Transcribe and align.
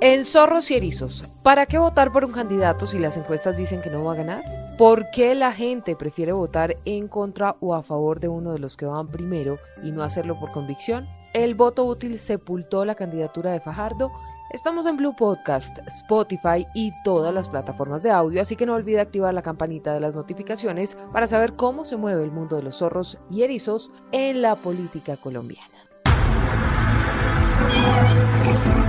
En 0.00 0.24
Zorros 0.24 0.68
y 0.72 0.74
Erizos, 0.74 1.24
¿para 1.44 1.66
qué 1.66 1.78
votar 1.78 2.10
por 2.10 2.24
un 2.24 2.32
candidato 2.32 2.88
si 2.88 2.98
las 2.98 3.16
encuestas 3.16 3.56
dicen 3.56 3.80
que 3.80 3.88
no 3.88 4.04
va 4.04 4.14
a 4.14 4.16
ganar? 4.16 4.42
¿Por 4.76 5.10
qué 5.12 5.36
la 5.36 5.52
gente 5.52 5.94
prefiere 5.94 6.32
votar 6.32 6.74
en 6.84 7.06
contra 7.06 7.54
o 7.60 7.74
a 7.74 7.84
favor 7.84 8.18
de 8.18 8.26
uno 8.26 8.52
de 8.52 8.58
los 8.58 8.76
que 8.76 8.84
van 8.84 9.06
primero 9.06 9.58
y 9.84 9.92
no 9.92 10.02
hacerlo 10.02 10.40
por 10.40 10.50
convicción? 10.50 11.06
El 11.34 11.54
voto 11.54 11.84
útil 11.84 12.18
sepultó 12.18 12.84
la 12.84 12.96
candidatura 12.96 13.52
de 13.52 13.60
Fajardo. 13.60 14.10
Estamos 14.50 14.86
en 14.86 14.96
Blue 14.96 15.14
Podcast, 15.16 15.78
Spotify 15.86 16.66
y 16.74 16.90
todas 17.04 17.32
las 17.32 17.48
plataformas 17.48 18.02
de 18.02 18.10
audio, 18.10 18.42
así 18.42 18.56
que 18.56 18.66
no 18.66 18.74
olvide 18.74 18.98
activar 18.98 19.32
la 19.32 19.42
campanita 19.42 19.94
de 19.94 20.00
las 20.00 20.16
notificaciones 20.16 20.96
para 21.12 21.28
saber 21.28 21.52
cómo 21.52 21.84
se 21.84 21.96
mueve 21.96 22.24
el 22.24 22.32
mundo 22.32 22.56
de 22.56 22.64
los 22.64 22.78
zorros 22.78 23.18
y 23.30 23.44
erizos 23.44 23.92
en 24.10 24.42
la 24.42 24.56
política 24.56 25.16
colombiana. 25.16 25.81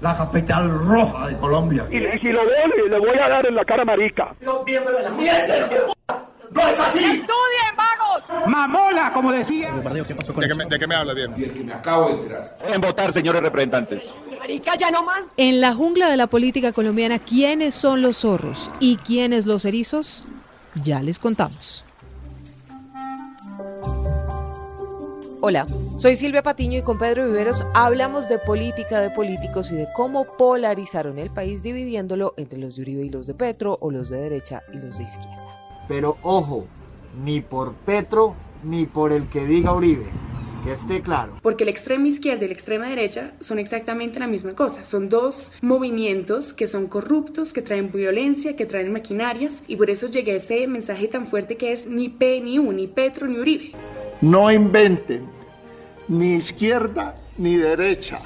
La 0.00 0.16
capital 0.16 0.70
roja 0.70 1.28
de 1.28 1.36
Colombia. 1.36 1.86
Y, 1.90 2.18
si 2.18 2.28
lo 2.28 2.40
veo, 2.46 2.88
le 2.88 2.98
voy 2.98 3.18
a 3.18 3.28
dar 3.28 3.46
en 3.46 3.54
la 3.54 3.64
cara 3.64 3.84
marica. 3.84 4.34
Los 4.40 4.64
miembros 4.64 4.96
de 4.96 5.02
la 5.02 5.10
¡No 6.50 6.68
es 6.68 6.80
así! 6.80 6.98
¡Estudien, 6.98 7.76
vagos! 7.76 8.48
¡Mamola, 8.48 9.12
como 9.12 9.30
decía! 9.30 9.72
¿Qué 10.04 10.14
pasó 10.14 10.34
con 10.34 10.42
¿De, 10.42 10.48
qué 10.48 10.54
me, 10.54 10.64
¿De 10.64 10.78
qué 10.78 10.86
me 10.86 10.96
habla 10.96 11.14
bien? 11.14 11.32
Y 11.36 11.44
el 11.44 11.54
que 11.54 11.62
me 11.62 11.72
acabo 11.72 12.08
de 12.08 12.14
enterar. 12.14 12.56
En 12.72 12.80
votar, 12.80 13.12
señores 13.12 13.40
representantes. 13.40 14.14
Marica, 14.38 14.74
ya 14.76 14.90
no 14.90 15.04
más. 15.04 15.24
En 15.36 15.60
la 15.60 15.74
jungla 15.74 16.10
de 16.10 16.16
la 16.16 16.26
política 16.26 16.72
colombiana, 16.72 17.20
¿quiénes 17.20 17.74
son 17.74 18.02
los 18.02 18.18
zorros 18.18 18.70
y 18.80 18.96
quiénes 18.96 19.46
los 19.46 19.64
erizos? 19.64 20.24
Ya 20.74 21.02
les 21.02 21.20
contamos. 21.20 21.84
Hola, 25.42 25.66
soy 25.96 26.16
Silvia 26.16 26.42
Patiño 26.42 26.78
y 26.78 26.82
con 26.82 26.98
Pedro 26.98 27.24
Viveros 27.24 27.64
hablamos 27.72 28.28
de 28.28 28.38
política 28.38 29.00
de 29.00 29.08
políticos 29.08 29.72
y 29.72 29.74
de 29.74 29.86
cómo 29.96 30.26
polarizaron 30.36 31.18
el 31.18 31.30
país 31.30 31.62
dividiéndolo 31.62 32.34
entre 32.36 32.58
los 32.58 32.76
de 32.76 32.82
Uribe 32.82 33.04
y 33.06 33.08
los 33.08 33.26
de 33.26 33.32
Petro 33.32 33.78
o 33.80 33.90
los 33.90 34.10
de 34.10 34.20
derecha 34.20 34.62
y 34.70 34.76
los 34.76 34.98
de 34.98 35.04
izquierda. 35.04 35.86
Pero 35.88 36.18
ojo, 36.22 36.66
ni 37.24 37.40
por 37.40 37.72
Petro 37.72 38.34
ni 38.64 38.84
por 38.84 39.12
el 39.12 39.30
que 39.30 39.46
diga 39.46 39.72
Uribe. 39.72 40.04
Que 40.62 40.74
esté 40.74 41.00
claro. 41.00 41.38
Porque 41.40 41.64
la 41.64 41.70
extrema 41.70 42.06
izquierda 42.06 42.44
y 42.44 42.48
la 42.48 42.52
extrema 42.52 42.86
derecha 42.86 43.32
son 43.40 43.58
exactamente 43.58 44.20
la 44.20 44.26
misma 44.26 44.54
cosa. 44.54 44.84
Son 44.84 45.08
dos 45.08 45.52
movimientos 45.62 46.52
que 46.52 46.68
son 46.68 46.86
corruptos, 46.86 47.54
que 47.54 47.62
traen 47.62 47.90
violencia, 47.90 48.56
que 48.56 48.66
traen 48.66 48.92
maquinarias. 48.92 49.62
Y 49.68 49.76
por 49.76 49.88
eso 49.88 50.06
llegué 50.08 50.32
a 50.32 50.36
ese 50.36 50.66
mensaje 50.66 51.08
tan 51.08 51.26
fuerte 51.26 51.56
que 51.56 51.72
es 51.72 51.86
ni 51.86 52.10
P 52.10 52.42
ni 52.42 52.58
U, 52.58 52.72
ni 52.72 52.88
Petro 52.88 53.26
ni 53.26 53.38
Uribe. 53.38 53.72
No 54.20 54.52
inventen 54.52 55.24
ni 56.06 56.34
izquierda 56.34 57.16
ni 57.38 57.56
derecha. 57.56 58.20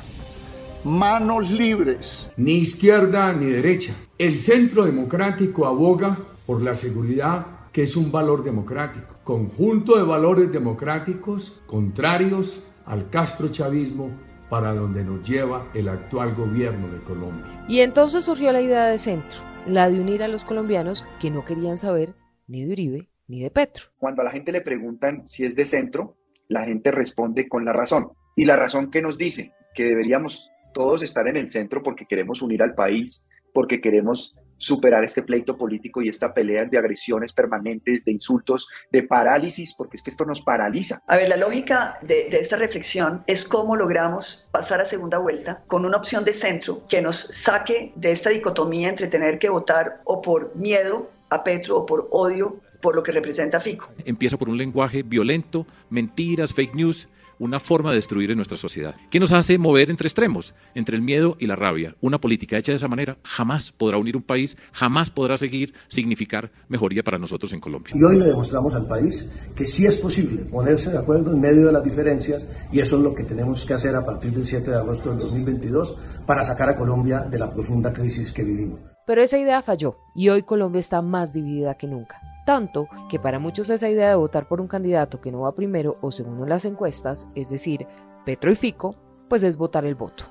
Manos 0.83 1.53
libres. 1.53 2.29
Ni 2.37 2.55
izquierda 2.55 3.33
ni 3.33 3.47
derecha. 3.47 3.95
El 4.19 4.41
centro 4.41 4.87
democrático 4.87 5.67
aboga 5.67 6.19
por 6.47 6.63
la 6.63 6.75
seguridad, 6.75 7.47
que 7.71 7.85
es 7.85 7.97
un 7.97 8.11
valor 8.11 8.43
democrático. 8.43 9.15
Conjunto 9.23 9.97
de 9.97 10.03
valores 10.03 10.51
democráticos 10.51 11.63
contrarios 11.65 12.65
al 12.87 13.09
castrochavismo 13.09 14.11
para 14.51 14.75
donde 14.75 15.05
nos 15.05 15.23
lleva 15.27 15.69
el 15.75 15.89
actual 15.89 16.35
gobierno 16.35 16.89
de 16.89 16.99
Colombia. 17.03 17.67
Y 17.69 17.81
entonces 17.81 18.25
surgió 18.25 18.51
la 18.51 18.61
idea 18.61 18.87
de 18.87 18.99
centro, 18.99 19.43
la 19.65 19.89
de 19.89 20.01
unir 20.01 20.25
a 20.25 20.29
los 20.29 20.43
colombianos 20.43 21.05
que 21.21 21.31
no 21.31 21.45
querían 21.45 21.77
saber 21.77 22.17
ni 22.49 22.65
de 22.65 22.73
Uribe 22.73 23.14
ni 23.29 23.43
de 23.43 23.51
Petro. 23.51 23.87
Cuando 23.99 24.23
a 24.23 24.25
la 24.25 24.31
gente 24.31 24.53
le 24.53 24.61
preguntan 24.61 25.27
si 25.27 25.45
es 25.45 25.55
de 25.55 25.67
centro, 25.67 26.17
la 26.49 26.65
gente 26.65 26.91
responde 26.91 27.49
con 27.49 27.65
la 27.65 27.73
razón. 27.73 28.11
Y 28.37 28.45
la 28.45 28.57
razón 28.57 28.91
que 28.91 29.03
nos 29.03 29.17
dice 29.17 29.53
que 29.75 29.85
deberíamos 29.85 30.51
todos 30.73 31.03
estar 31.03 31.27
en 31.29 31.37
el 31.37 31.51
centro 31.51 31.83
porque 31.83 32.07
queremos 32.07 32.43
unir 32.43 32.63
al 32.63 32.75
país, 32.75 33.25
porque 33.53 33.81
queremos 33.81 34.35
superar 34.57 35.05
este 35.05 35.23
pleito 35.23 35.57
político 35.57 36.01
y 36.01 36.09
esta 36.09 36.33
pelea 36.33 36.65
de 36.65 36.79
agresiones 36.79 37.33
permanentes, 37.33 38.05
de 38.05 38.13
insultos, 38.13 38.69
de 38.91 39.03
parálisis, 39.03 39.75
porque 39.75 39.97
es 39.97 40.03
que 40.03 40.11
esto 40.11 40.25
nos 40.25 40.43
paraliza. 40.43 41.01
A 41.07 41.17
ver, 41.17 41.29
la 41.29 41.37
lógica 41.37 41.99
de, 42.03 42.29
de, 42.31 42.41
esta 42.41 42.57
reflexión 42.57 43.23
es 43.27 43.47
cómo 43.47 43.77
logramos 43.77 44.49
pasar 44.53 44.81
a 44.81 44.85
segunda 44.85 45.19
vuelta 45.19 45.63
con 45.67 45.85
una 45.85 45.97
opción 45.97 46.25
de 46.25 46.33
centro 46.33 46.87
que 46.89 47.03
nos 47.03 47.17
saque 47.17 47.93
de 47.97 48.13
esta 48.13 48.31
dicotomía 48.31 48.89
entre 48.89 49.09
tener 49.09 49.39
que 49.39 49.49
votar 49.49 50.01
o 50.05 50.23
por 50.23 50.55
miedo 50.57 51.11
a 51.31 51.43
Petro 51.43 51.79
o 51.79 51.87
por 51.87 52.09
odio 52.11 52.61
por 52.85 52.95
lo 52.95 53.03
que 53.03 53.13
representa 53.13 53.63
Fico. 53.63 53.89
Empieza 54.05 54.37
por 54.37 54.51
un 54.51 54.59
lenguaje 54.59 55.03
violento, 55.03 55.67
mentiras, 55.89 56.53
fake 56.53 56.75
news, 56.75 57.09
una 57.39 57.59
forma 57.59 57.89
de 57.89 57.97
destruir 57.97 58.31
en 58.31 58.37
nuestra 58.37 58.59
sociedad, 58.59 58.95
que 59.11 59.19
nos 59.19 59.33
hace 59.33 59.57
mover 59.57 59.89
entre 59.89 60.07
extremos, 60.07 60.55
entre 60.75 60.95
el 60.95 61.01
miedo 61.01 61.35
y 61.41 61.47
la 61.47 61.57
rabia. 61.57 61.97
Una 62.03 62.21
política 62.21 62.59
hecha 62.59 62.73
de 62.73 62.77
esa 62.77 62.87
manera 62.87 63.17
jamás 63.23 63.73
podrá 63.73 63.97
unir 63.97 64.19
un 64.19 64.23
país, 64.23 64.59
jamás 64.73 65.11
podrá 65.11 65.39
seguir 65.39 65.73
significar 65.89 66.53
mejoría 66.69 67.03
para 67.03 67.19
nosotros 67.19 67.55
en 67.55 67.61
Colombia. 67.61 67.95
Y 67.99 68.05
hoy 68.05 68.19
le 68.19 68.27
demostramos 68.27 68.75
al 68.75 68.87
país 68.87 69.27
que 69.57 69.65
sí 69.65 69.87
es 69.87 69.97
posible 69.97 70.43
ponerse 70.45 70.91
de 70.91 70.99
acuerdo 70.99 71.33
en 71.33 71.41
medio 71.41 71.65
de 71.65 71.73
las 71.73 71.85
diferencias 71.85 72.47
y 72.71 72.81
eso 72.81 72.99
es 72.99 73.03
lo 73.03 73.15
que 73.15 73.25
tenemos 73.25 73.65
que 73.65 73.73
hacer 73.73 73.97
a 73.97 74.05
partir 74.05 74.33
del 74.33 74.45
7 74.45 74.71
de 74.71 74.77
agosto 74.77 75.09
del 75.09 75.21
2022 75.21 75.97
para 76.27 76.43
sacar 76.43 76.69
a 76.69 76.77
Colombia 76.77 77.21
de 77.21 77.39
la 77.39 77.51
profunda 77.51 77.95
crisis 77.95 78.31
que 78.31 78.45
vivimos. 78.45 78.79
Pero 79.07 79.23
esa 79.23 79.39
idea 79.39 79.63
falló 79.63 79.97
y 80.15 80.29
hoy 80.29 80.43
Colombia 80.43 80.81
está 80.81 81.01
más 81.01 81.33
dividida 81.33 81.79
que 81.79 81.87
nunca 81.87 82.21
tanto 82.45 82.89
que 83.09 83.19
para 83.19 83.39
muchos 83.39 83.71
esa 83.71 83.89
idea 83.89 84.09
de 84.09 84.15
votar 84.15 84.47
por 84.47 84.61
un 84.61 84.69
candidato 84.69 85.21
que 85.21 85.33
no 85.33 85.41
va 85.41 85.55
primero 85.55 85.97
o 86.01 86.13
segundo 86.13 86.45
en 86.45 86.51
las 86.51 86.65
encuestas, 86.65 87.27
es 87.35 87.51
decir, 87.51 87.87
Petro 88.25 88.51
y 88.51 88.57
Fico, 88.57 88.95
pues 89.29 89.43
es 89.43 89.57
votar 89.57 89.85
el 89.85 89.95
voto. 89.95 90.25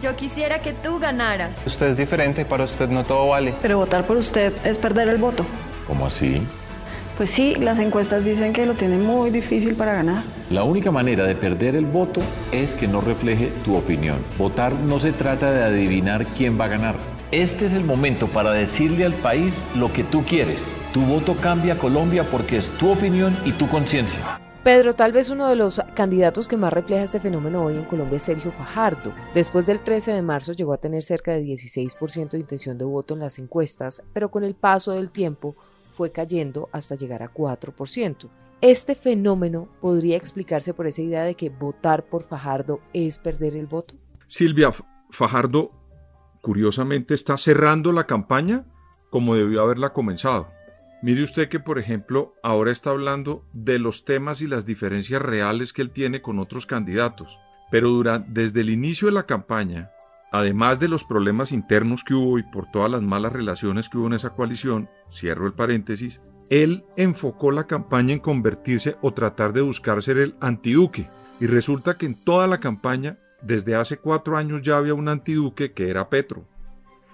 Yo 0.00 0.14
quisiera 0.16 0.58
que 0.58 0.72
tú 0.72 0.98
ganaras. 0.98 1.66
Usted 1.66 1.86
es 1.86 1.96
diferente, 1.96 2.44
para 2.44 2.64
usted 2.64 2.88
no 2.88 3.04
todo 3.04 3.28
vale. 3.28 3.54
Pero 3.62 3.78
votar 3.78 4.06
por 4.06 4.16
usted 4.16 4.52
es 4.64 4.76
perder 4.76 5.08
el 5.08 5.18
voto. 5.18 5.46
¿Cómo 5.86 6.06
así? 6.06 6.42
Pues 7.16 7.30
sí, 7.30 7.54
las 7.54 7.78
encuestas 7.78 8.24
dicen 8.24 8.52
que 8.52 8.66
lo 8.66 8.74
tiene 8.74 8.98
muy 8.98 9.30
difícil 9.30 9.74
para 9.74 9.94
ganar. 9.94 10.24
La 10.50 10.64
única 10.64 10.90
manera 10.90 11.24
de 11.26 11.36
perder 11.36 11.76
el 11.76 11.86
voto 11.86 12.20
es 12.50 12.74
que 12.74 12.88
no 12.88 13.00
refleje 13.00 13.52
tu 13.64 13.76
opinión. 13.76 14.18
Votar 14.36 14.72
no 14.72 14.98
se 14.98 15.12
trata 15.12 15.52
de 15.52 15.62
adivinar 15.62 16.26
quién 16.34 16.58
va 16.58 16.64
a 16.64 16.68
ganar 16.68 17.14
este 17.34 17.66
es 17.66 17.72
el 17.72 17.82
momento 17.82 18.28
para 18.28 18.52
decirle 18.52 19.04
al 19.04 19.14
país 19.14 19.60
lo 19.74 19.92
que 19.92 20.04
tú 20.04 20.22
quieres. 20.22 20.76
Tu 20.92 21.00
voto 21.00 21.34
cambia 21.34 21.76
Colombia 21.76 22.22
porque 22.30 22.58
es 22.58 22.68
tu 22.78 22.92
opinión 22.92 23.36
y 23.44 23.50
tu 23.50 23.68
conciencia. 23.68 24.40
Pedro, 24.62 24.94
tal 24.94 25.10
vez 25.10 25.30
uno 25.30 25.48
de 25.48 25.56
los 25.56 25.80
candidatos 25.94 26.46
que 26.46 26.56
más 26.56 26.72
refleja 26.72 27.02
este 27.02 27.18
fenómeno 27.18 27.64
hoy 27.64 27.74
en 27.74 27.84
Colombia 27.86 28.18
es 28.18 28.22
Sergio 28.22 28.52
Fajardo. 28.52 29.12
Después 29.34 29.66
del 29.66 29.80
13 29.80 30.12
de 30.12 30.22
marzo 30.22 30.52
llegó 30.52 30.72
a 30.72 30.78
tener 30.78 31.02
cerca 31.02 31.32
de 31.32 31.42
16% 31.42 32.30
de 32.30 32.38
intención 32.38 32.78
de 32.78 32.84
voto 32.84 33.14
en 33.14 33.20
las 33.20 33.40
encuestas, 33.40 34.00
pero 34.12 34.30
con 34.30 34.44
el 34.44 34.54
paso 34.54 34.92
del 34.92 35.10
tiempo 35.10 35.56
fue 35.94 36.10
cayendo 36.10 36.68
hasta 36.72 36.96
llegar 36.96 37.22
a 37.22 37.32
4%. 37.32 38.28
¿Este 38.60 38.94
fenómeno 38.94 39.68
podría 39.80 40.16
explicarse 40.16 40.74
por 40.74 40.86
esa 40.86 41.02
idea 41.02 41.22
de 41.22 41.34
que 41.34 41.50
votar 41.50 42.04
por 42.06 42.24
Fajardo 42.24 42.80
es 42.92 43.18
perder 43.18 43.56
el 43.56 43.66
voto? 43.66 43.94
Silvia, 44.26 44.70
Fajardo 45.10 45.70
curiosamente 46.40 47.14
está 47.14 47.36
cerrando 47.36 47.92
la 47.92 48.06
campaña 48.06 48.64
como 49.10 49.36
debió 49.36 49.62
haberla 49.62 49.92
comenzado. 49.92 50.48
Mire 51.00 51.22
usted 51.22 51.48
que, 51.48 51.60
por 51.60 51.78
ejemplo, 51.78 52.34
ahora 52.42 52.72
está 52.72 52.90
hablando 52.90 53.44
de 53.52 53.78
los 53.78 54.04
temas 54.04 54.40
y 54.40 54.48
las 54.48 54.66
diferencias 54.66 55.22
reales 55.22 55.72
que 55.72 55.82
él 55.82 55.90
tiene 55.90 56.22
con 56.22 56.38
otros 56.38 56.66
candidatos, 56.66 57.38
pero 57.70 58.02
desde 58.26 58.62
el 58.62 58.70
inicio 58.70 59.06
de 59.06 59.12
la 59.12 59.26
campaña, 59.26 59.90
además 60.34 60.80
de 60.80 60.88
los 60.88 61.04
problemas 61.04 61.52
internos 61.52 62.02
que 62.02 62.12
hubo 62.12 62.40
y 62.40 62.42
por 62.42 62.68
todas 62.68 62.90
las 62.90 63.02
malas 63.02 63.32
relaciones 63.32 63.88
que 63.88 63.98
hubo 63.98 64.08
en 64.08 64.14
esa 64.14 64.30
coalición, 64.30 64.88
cierro 65.08 65.46
el 65.46 65.52
paréntesis, 65.52 66.20
él 66.50 66.84
enfocó 66.96 67.52
la 67.52 67.68
campaña 67.68 68.14
en 68.14 68.18
convertirse 68.18 68.96
o 69.00 69.14
tratar 69.14 69.52
de 69.52 69.60
buscar 69.60 70.02
ser 70.02 70.18
el 70.18 70.34
antiduque, 70.40 71.06
y 71.38 71.46
resulta 71.46 71.96
que 71.96 72.06
en 72.06 72.16
toda 72.16 72.48
la 72.48 72.58
campaña 72.58 73.16
desde 73.42 73.76
hace 73.76 73.98
cuatro 73.98 74.36
años 74.36 74.62
ya 74.62 74.76
había 74.76 74.94
un 74.94 75.08
antiduque 75.08 75.70
que 75.70 75.88
era 75.88 76.10
Petro. 76.10 76.44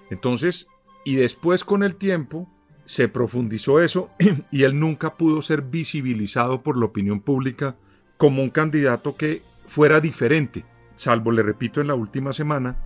Entonces, 0.09 0.67
y 1.05 1.17
después 1.17 1.63
con 1.63 1.83
el 1.83 1.97
tiempo, 1.97 2.49
se 2.87 3.09
profundizó 3.09 3.83
eso 3.83 4.09
y 4.51 4.63
él 4.63 4.81
nunca 4.81 5.17
pudo 5.17 5.43
ser 5.43 5.61
visibilizado 5.61 6.63
por 6.63 6.79
la 6.79 6.87
opinión 6.87 7.21
pública 7.21 7.77
como 8.17 8.43
un 8.43 8.49
candidato 8.49 9.15
que 9.15 9.43
fuera 9.67 10.01
diferente, 10.01 10.65
salvo, 10.95 11.33
le 11.33 11.43
repito, 11.43 11.83
en 11.83 11.89
la 11.89 11.95
última 11.95 12.33
semana, 12.33 12.77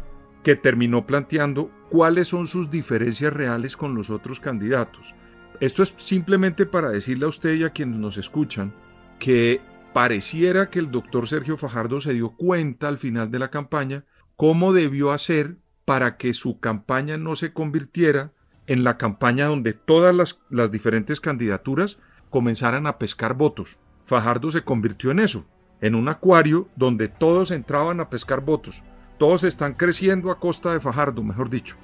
que 0.44 0.54
terminó 0.54 1.06
planteando 1.06 1.70
cuáles 1.90 2.28
son 2.28 2.46
sus 2.46 2.70
diferencias 2.70 3.32
reales 3.32 3.76
con 3.76 3.94
los 3.94 4.10
otros 4.10 4.38
candidatos. 4.38 5.14
esto 5.58 5.82
es 5.82 5.94
simplemente 5.96 6.66
para 6.66 6.90
decirle 6.90 7.24
a 7.24 7.28
usted 7.28 7.54
y 7.54 7.64
a 7.64 7.70
quienes 7.70 7.98
nos 7.98 8.18
escuchan 8.18 8.74
que 9.18 9.60
pareciera 9.92 10.68
que 10.70 10.80
el 10.80 10.90
doctor 10.90 11.26
Sergio 11.26 11.56
Fajardo 11.56 12.00
se 12.00 12.12
dio 12.12 12.30
cuenta 12.30 12.88
al 12.88 12.98
final 12.98 13.30
de 13.30 13.38
la 13.38 13.50
campaña 13.50 14.04
cómo 14.36 14.72
debió 14.72 15.12
hacer 15.12 15.56
para 15.84 16.16
que 16.16 16.34
su 16.34 16.60
campaña 16.60 17.16
no 17.16 17.36
se 17.36 17.52
convirtiera 17.52 18.32
en 18.66 18.84
la 18.84 18.98
campaña 18.98 19.46
donde 19.46 19.72
todas 19.72 20.14
las, 20.14 20.40
las 20.50 20.70
diferentes 20.70 21.20
candidaturas 21.20 21.98
comenzaran 22.30 22.86
a 22.86 22.98
pescar 22.98 23.34
votos. 23.34 23.78
Fajardo 24.02 24.50
se 24.50 24.62
convirtió 24.62 25.10
en 25.10 25.20
eso, 25.20 25.46
en 25.80 25.94
un 25.94 26.08
acuario 26.08 26.68
donde 26.76 27.08
todos 27.08 27.50
entraban 27.50 28.00
a 28.00 28.08
pescar 28.08 28.40
votos. 28.40 28.82
Todos 29.18 29.44
están 29.44 29.74
creciendo 29.74 30.30
a 30.30 30.38
costa 30.38 30.72
de 30.72 30.80
Fajardo, 30.80 31.22
mejor 31.22 31.48
dicho, 31.48 31.76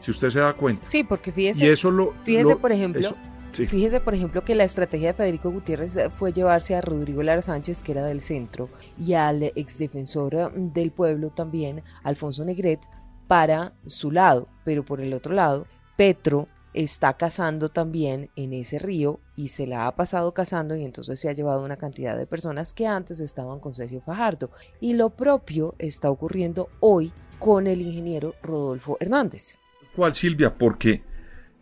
si 0.00 0.10
usted 0.10 0.30
se 0.30 0.40
da 0.40 0.52
cuenta. 0.52 0.84
Sí, 0.86 1.02
porque 1.04 1.32
fíjese, 1.32 1.64
y 1.64 1.68
eso 1.68 1.90
lo, 1.90 2.14
fíjese 2.22 2.50
lo- 2.50 2.58
por 2.58 2.70
ejemplo, 2.72 3.00
eso- 3.00 3.16
sí. 3.52 3.66
fíjese 3.66 4.00
por 4.00 4.14
ejemplo 4.14 4.44
que 4.44 4.54
la 4.54 4.64
estrategia 4.64 5.08
de 5.08 5.14
Federico 5.14 5.50
Gutiérrez 5.50 5.96
eh, 5.96 6.10
fue 6.14 6.32
llevarse 6.32 6.76
a 6.76 6.80
Rodrigo 6.80 7.22
Lara 7.22 7.42
Sánchez, 7.42 7.82
que 7.82 7.92
era 7.92 8.04
del 8.04 8.20
centro, 8.20 8.68
y 8.98 9.14
al 9.14 9.42
exdefensor 9.56 10.34
eh, 10.34 10.48
del 10.54 10.92
pueblo 10.92 11.30
también, 11.30 11.82
Alfonso 12.04 12.44
Negret, 12.44 12.80
para 13.26 13.72
su 13.86 14.10
lado. 14.12 14.48
Pero 14.64 14.84
por 14.84 15.00
el 15.00 15.12
otro 15.12 15.34
lado, 15.34 15.66
Petro 15.96 16.46
está 16.76 17.14
cazando 17.16 17.70
también 17.70 18.30
en 18.36 18.52
ese 18.52 18.78
río 18.78 19.18
y 19.34 19.48
se 19.48 19.66
la 19.66 19.86
ha 19.86 19.96
pasado 19.96 20.32
cazando 20.34 20.76
y 20.76 20.84
entonces 20.84 21.18
se 21.18 21.28
ha 21.28 21.32
llevado 21.32 21.64
una 21.64 21.76
cantidad 21.78 22.16
de 22.16 22.26
personas 22.26 22.72
que 22.72 22.86
antes 22.86 23.18
estaban 23.18 23.58
con 23.60 23.74
Sergio 23.74 24.00
Fajardo. 24.02 24.50
Y 24.80 24.92
lo 24.92 25.10
propio 25.10 25.74
está 25.78 26.10
ocurriendo 26.10 26.68
hoy 26.80 27.12
con 27.38 27.66
el 27.66 27.80
ingeniero 27.80 28.34
Rodolfo 28.42 28.96
Hernández. 29.00 29.58
¿Cuál, 29.94 30.14
Silvia? 30.14 30.54
Porque 30.56 31.02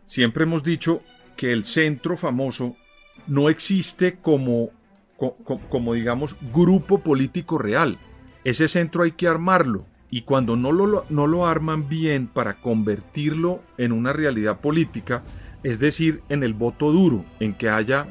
siempre 0.05 0.43
hemos 0.43 0.63
dicho 0.63 1.01
que 1.37 1.51
el 1.51 1.65
centro 1.65 2.17
famoso 2.17 2.75
no 3.27 3.49
existe 3.49 4.17
como, 4.19 4.69
co- 5.17 5.35
co- 5.43 5.61
como, 5.69 5.93
digamos, 5.93 6.35
grupo 6.53 6.99
político 6.99 7.57
real. 7.57 7.97
Ese 8.43 8.67
centro 8.67 9.03
hay 9.03 9.13
que 9.13 9.27
armarlo. 9.27 9.85
Y 10.09 10.21
cuando 10.21 10.55
no 10.55 10.71
lo, 10.71 11.05
no 11.09 11.27
lo 11.27 11.47
arman 11.47 11.89
bien 11.89 12.27
para 12.27 12.61
convertirlo 12.61 13.61
en 13.77 13.91
una 13.91 14.13
realidad 14.13 14.59
política, 14.59 15.23
es 15.63 15.79
decir, 15.79 16.21
en 16.29 16.43
el 16.43 16.53
voto 16.53 16.91
duro, 16.91 17.25
en 17.39 17.53
que 17.53 17.69
haya 17.69 18.05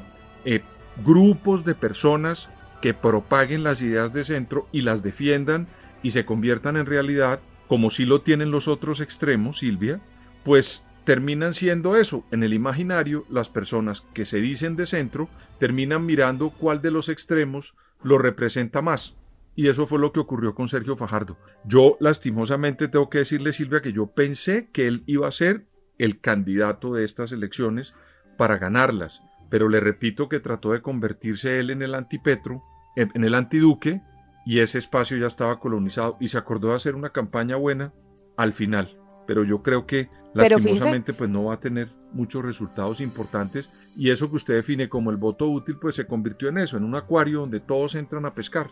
eh, 0.44 0.62
grupos 1.04 1.64
de 1.64 1.74
personas 1.74 2.48
que 2.82 2.94
propaguen 2.94 3.62
las 3.64 3.80
ideas 3.80 4.12
de 4.12 4.24
centro 4.24 4.68
y 4.72 4.82
las 4.82 5.02
defiendan 5.02 5.68
y 6.02 6.10
se 6.10 6.26
conviertan 6.26 6.76
en 6.76 6.86
realidad, 6.86 7.40
como 7.66 7.90
sí 7.90 8.04
lo 8.04 8.20
tienen 8.20 8.50
los 8.50 8.68
otros 8.68 9.00
extremos, 9.00 9.58
Silvia, 9.58 10.00
pues 10.44 10.84
terminan 11.04 11.54
siendo 11.54 11.96
eso. 11.96 12.24
En 12.30 12.42
el 12.42 12.52
imaginario, 12.52 13.24
las 13.30 13.48
personas 13.48 14.02
que 14.12 14.24
se 14.24 14.40
dicen 14.40 14.76
de 14.76 14.86
centro 14.86 15.28
terminan 15.58 16.04
mirando 16.04 16.50
cuál 16.50 16.82
de 16.82 16.90
los 16.90 17.08
extremos 17.08 17.74
lo 18.02 18.18
representa 18.18 18.82
más. 18.82 19.16
Y 19.56 19.68
eso 19.68 19.86
fue 19.86 19.98
lo 19.98 20.12
que 20.12 20.20
ocurrió 20.20 20.54
con 20.54 20.68
Sergio 20.68 20.96
Fajardo. 20.96 21.36
Yo 21.64 21.96
lastimosamente 22.00 22.88
tengo 22.88 23.08
que 23.08 23.18
decirle, 23.18 23.52
Silvia, 23.52 23.82
que 23.82 23.92
yo 23.92 24.08
pensé 24.08 24.68
que 24.72 24.86
él 24.86 25.04
iba 25.06 25.28
a 25.28 25.32
ser 25.32 25.66
el 25.98 26.20
candidato 26.20 26.94
de 26.94 27.04
estas 27.04 27.30
elecciones 27.32 27.94
para 28.36 28.58
ganarlas. 28.58 29.22
Pero 29.50 29.68
le 29.68 29.78
repito 29.78 30.28
que 30.28 30.40
trató 30.40 30.72
de 30.72 30.82
convertirse 30.82 31.60
él 31.60 31.70
en 31.70 31.82
el 31.82 31.94
antipetro, 31.94 32.62
en 32.96 33.12
en 33.14 33.24
el 33.24 33.34
antiduque, 33.34 34.00
y 34.44 34.60
ese 34.60 34.78
espacio 34.78 35.16
ya 35.16 35.26
estaba 35.26 35.58
colonizado 35.58 36.16
y 36.20 36.28
se 36.28 36.38
acordó 36.38 36.68
de 36.68 36.74
hacer 36.74 36.94
una 36.94 37.10
campaña 37.10 37.56
buena 37.56 37.92
al 38.36 38.52
final. 38.52 38.96
Pero 39.26 39.42
yo 39.44 39.62
creo 39.62 39.86
que 39.86 40.10
lastimosamente 40.34 41.14
pues 41.14 41.30
no 41.30 41.44
va 41.44 41.54
a 41.54 41.60
tener 41.60 41.88
muchos 42.12 42.44
resultados 42.44 43.00
importantes 43.00 43.70
y 43.96 44.10
eso 44.10 44.28
que 44.28 44.36
usted 44.36 44.54
define 44.54 44.88
como 44.88 45.10
el 45.10 45.16
voto 45.16 45.48
útil 45.48 45.76
pues 45.80 45.94
se 45.94 46.06
convirtió 46.06 46.48
en 46.48 46.58
eso, 46.58 46.76
en 46.76 46.84
un 46.84 46.94
acuario 46.94 47.40
donde 47.40 47.60
todos 47.60 47.94
entran 47.94 48.26
a 48.26 48.32
pescar. 48.32 48.70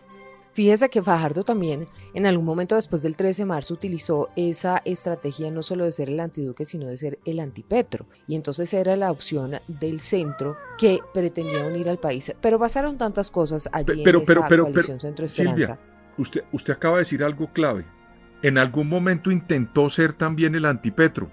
Fíjese 0.53 0.89
que 0.89 1.01
Fajardo 1.01 1.43
también 1.43 1.87
en 2.13 2.27
algún 2.27 2.45
momento 2.45 2.75
después 2.75 3.01
del 3.01 3.17
13 3.17 3.41
de 3.41 3.45
marzo 3.47 3.73
utilizó 3.73 4.29
esa 4.35 4.83
estrategia 4.85 5.49
no 5.49 5.63
solo 5.63 5.83
de 5.83 5.91
ser 5.91 6.09
el 6.09 6.19
antiduque, 6.19 6.63
sino 6.63 6.87
de 6.87 6.95
ser 6.95 7.19
el 7.25 7.39
antipetro. 7.39 8.05
Y 8.27 8.35
entonces 8.35 8.71
era 8.75 8.95
la 8.95 9.11
opción 9.11 9.55
del 9.67 9.99
centro 9.99 10.55
que 10.77 10.99
pretendía 11.11 11.65
unir 11.65 11.89
al 11.89 11.97
país. 11.97 12.35
Pero 12.39 12.59
pasaron 12.59 12.99
tantas 12.99 13.31
cosas 13.31 13.67
allí 13.73 14.03
pero, 14.03 14.19
en 14.19 14.25
pero, 14.25 14.39
esa 14.41 14.47
pero, 14.47 14.63
coalición 14.65 14.97
pero, 14.97 14.99
Centro 14.99 15.25
Esperanza. 15.25 15.59
Silvia, 15.59 15.79
usted, 16.17 16.43
usted 16.51 16.73
acaba 16.73 16.97
de 16.97 17.01
decir 17.01 17.23
algo 17.23 17.51
clave. 17.51 17.85
En 18.43 18.59
algún 18.59 18.87
momento 18.89 19.31
intentó 19.31 19.89
ser 19.89 20.13
también 20.13 20.53
el 20.53 20.65
antipetro 20.65 21.31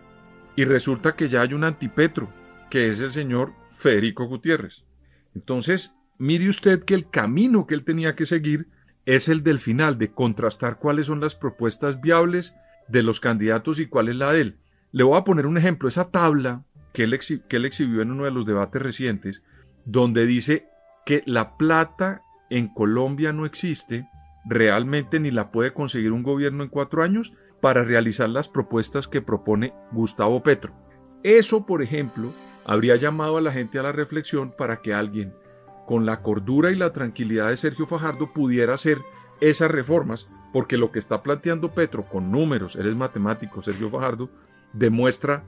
y 0.56 0.64
resulta 0.64 1.14
que 1.14 1.28
ya 1.28 1.42
hay 1.42 1.52
un 1.52 1.64
antipetro, 1.64 2.32
que 2.70 2.88
es 2.88 3.00
el 3.00 3.12
señor 3.12 3.52
Federico 3.68 4.24
Gutiérrez. 4.24 4.84
Entonces, 5.34 5.94
mire 6.16 6.48
usted 6.48 6.84
que 6.84 6.94
el 6.94 7.10
camino 7.10 7.66
que 7.66 7.74
él 7.74 7.84
tenía 7.84 8.14
que 8.14 8.24
seguir 8.24 8.68
es 9.06 9.28
el 9.28 9.42
del 9.42 9.60
final, 9.60 9.98
de 9.98 10.12
contrastar 10.12 10.78
cuáles 10.78 11.06
son 11.06 11.20
las 11.20 11.34
propuestas 11.34 12.00
viables 12.00 12.54
de 12.88 13.02
los 13.02 13.20
candidatos 13.20 13.78
y 13.78 13.86
cuál 13.86 14.08
es 14.08 14.16
la 14.16 14.32
de 14.32 14.40
él. 14.40 14.58
Le 14.92 15.04
voy 15.04 15.18
a 15.18 15.24
poner 15.24 15.46
un 15.46 15.56
ejemplo, 15.56 15.88
esa 15.88 16.10
tabla 16.10 16.64
que 16.92 17.04
él, 17.04 17.18
que 17.48 17.56
él 17.56 17.64
exhibió 17.64 18.02
en 18.02 18.10
uno 18.10 18.24
de 18.24 18.30
los 18.30 18.46
debates 18.46 18.82
recientes, 18.82 19.44
donde 19.84 20.26
dice 20.26 20.66
que 21.06 21.22
la 21.26 21.56
plata 21.56 22.22
en 22.50 22.68
Colombia 22.68 23.32
no 23.32 23.46
existe, 23.46 24.08
realmente 24.44 25.20
ni 25.20 25.30
la 25.30 25.50
puede 25.50 25.72
conseguir 25.72 26.12
un 26.12 26.22
gobierno 26.22 26.62
en 26.62 26.68
cuatro 26.68 27.02
años 27.02 27.32
para 27.60 27.84
realizar 27.84 28.28
las 28.28 28.48
propuestas 28.48 29.06
que 29.06 29.22
propone 29.22 29.72
Gustavo 29.92 30.42
Petro. 30.42 30.72
Eso, 31.22 31.66
por 31.66 31.82
ejemplo, 31.82 32.32
habría 32.64 32.96
llamado 32.96 33.36
a 33.36 33.40
la 33.40 33.52
gente 33.52 33.78
a 33.78 33.82
la 33.82 33.92
reflexión 33.92 34.52
para 34.56 34.78
que 34.78 34.94
alguien 34.94 35.34
con 35.90 36.06
la 36.06 36.22
cordura 36.22 36.70
y 36.70 36.76
la 36.76 36.92
tranquilidad 36.92 37.48
de 37.48 37.56
Sergio 37.56 37.84
Fajardo 37.84 38.32
pudiera 38.32 38.74
hacer 38.74 38.98
esas 39.40 39.72
reformas, 39.72 40.28
porque 40.52 40.76
lo 40.76 40.92
que 40.92 41.00
está 41.00 41.20
planteando 41.20 41.74
Petro 41.74 42.04
con 42.04 42.30
números, 42.30 42.76
él 42.76 42.86
es 42.86 42.94
matemático, 42.94 43.60
Sergio 43.60 43.90
Fajardo, 43.90 44.30
demuestra 44.72 45.42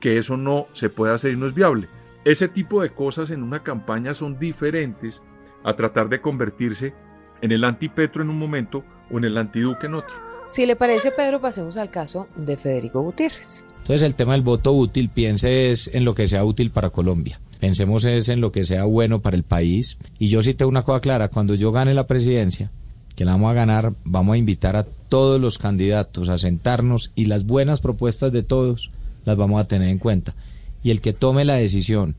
que 0.00 0.16
eso 0.16 0.38
no 0.38 0.66
se 0.72 0.88
puede 0.88 1.12
hacer 1.12 1.32
y 1.32 1.36
no 1.36 1.46
es 1.46 1.52
viable. 1.52 1.88
Ese 2.24 2.48
tipo 2.48 2.80
de 2.80 2.88
cosas 2.88 3.30
en 3.32 3.42
una 3.42 3.62
campaña 3.62 4.14
son 4.14 4.38
diferentes 4.38 5.22
a 5.62 5.76
tratar 5.76 6.08
de 6.08 6.22
convertirse 6.22 6.94
en 7.42 7.52
el 7.52 7.62
antipetro 7.62 8.22
en 8.22 8.30
un 8.30 8.38
momento 8.38 8.84
o 9.10 9.18
en 9.18 9.24
el 9.24 9.36
antiduque 9.36 9.88
en 9.88 9.96
otro. 9.96 10.16
Si 10.48 10.64
le 10.64 10.74
parece, 10.74 11.10
Pedro, 11.12 11.38
pasemos 11.42 11.76
al 11.76 11.90
caso 11.90 12.28
de 12.34 12.56
Federico 12.56 13.02
Gutiérrez. 13.02 13.62
Entonces 13.82 14.00
el 14.00 14.14
tema 14.14 14.32
del 14.32 14.40
voto 14.40 14.72
útil, 14.72 15.10
piense 15.10 15.70
es 15.70 15.90
en 15.92 16.06
lo 16.06 16.14
que 16.14 16.28
sea 16.28 16.46
útil 16.46 16.70
para 16.70 16.88
Colombia. 16.88 17.38
Pensemos 17.62 18.04
es 18.04 18.28
en 18.28 18.40
lo 18.40 18.50
que 18.50 18.64
sea 18.64 18.86
bueno 18.86 19.20
para 19.20 19.36
el 19.36 19.44
país. 19.44 19.96
Y 20.18 20.26
yo 20.26 20.42
sí 20.42 20.52
tengo 20.52 20.68
una 20.68 20.82
cosa 20.82 20.98
clara, 20.98 21.28
cuando 21.28 21.54
yo 21.54 21.70
gane 21.70 21.94
la 21.94 22.08
presidencia, 22.08 22.72
que 23.14 23.24
la 23.24 23.34
vamos 23.34 23.52
a 23.52 23.54
ganar, 23.54 23.92
vamos 24.02 24.34
a 24.34 24.36
invitar 24.36 24.74
a 24.74 24.82
todos 24.82 25.40
los 25.40 25.58
candidatos 25.58 26.28
a 26.28 26.38
sentarnos 26.38 27.12
y 27.14 27.26
las 27.26 27.46
buenas 27.46 27.80
propuestas 27.80 28.32
de 28.32 28.42
todos 28.42 28.90
las 29.24 29.36
vamos 29.36 29.60
a 29.60 29.68
tener 29.68 29.90
en 29.90 29.98
cuenta. 29.98 30.34
Y 30.82 30.90
el 30.90 31.00
que 31.00 31.12
tome 31.12 31.44
la 31.44 31.54
decisión 31.54 32.16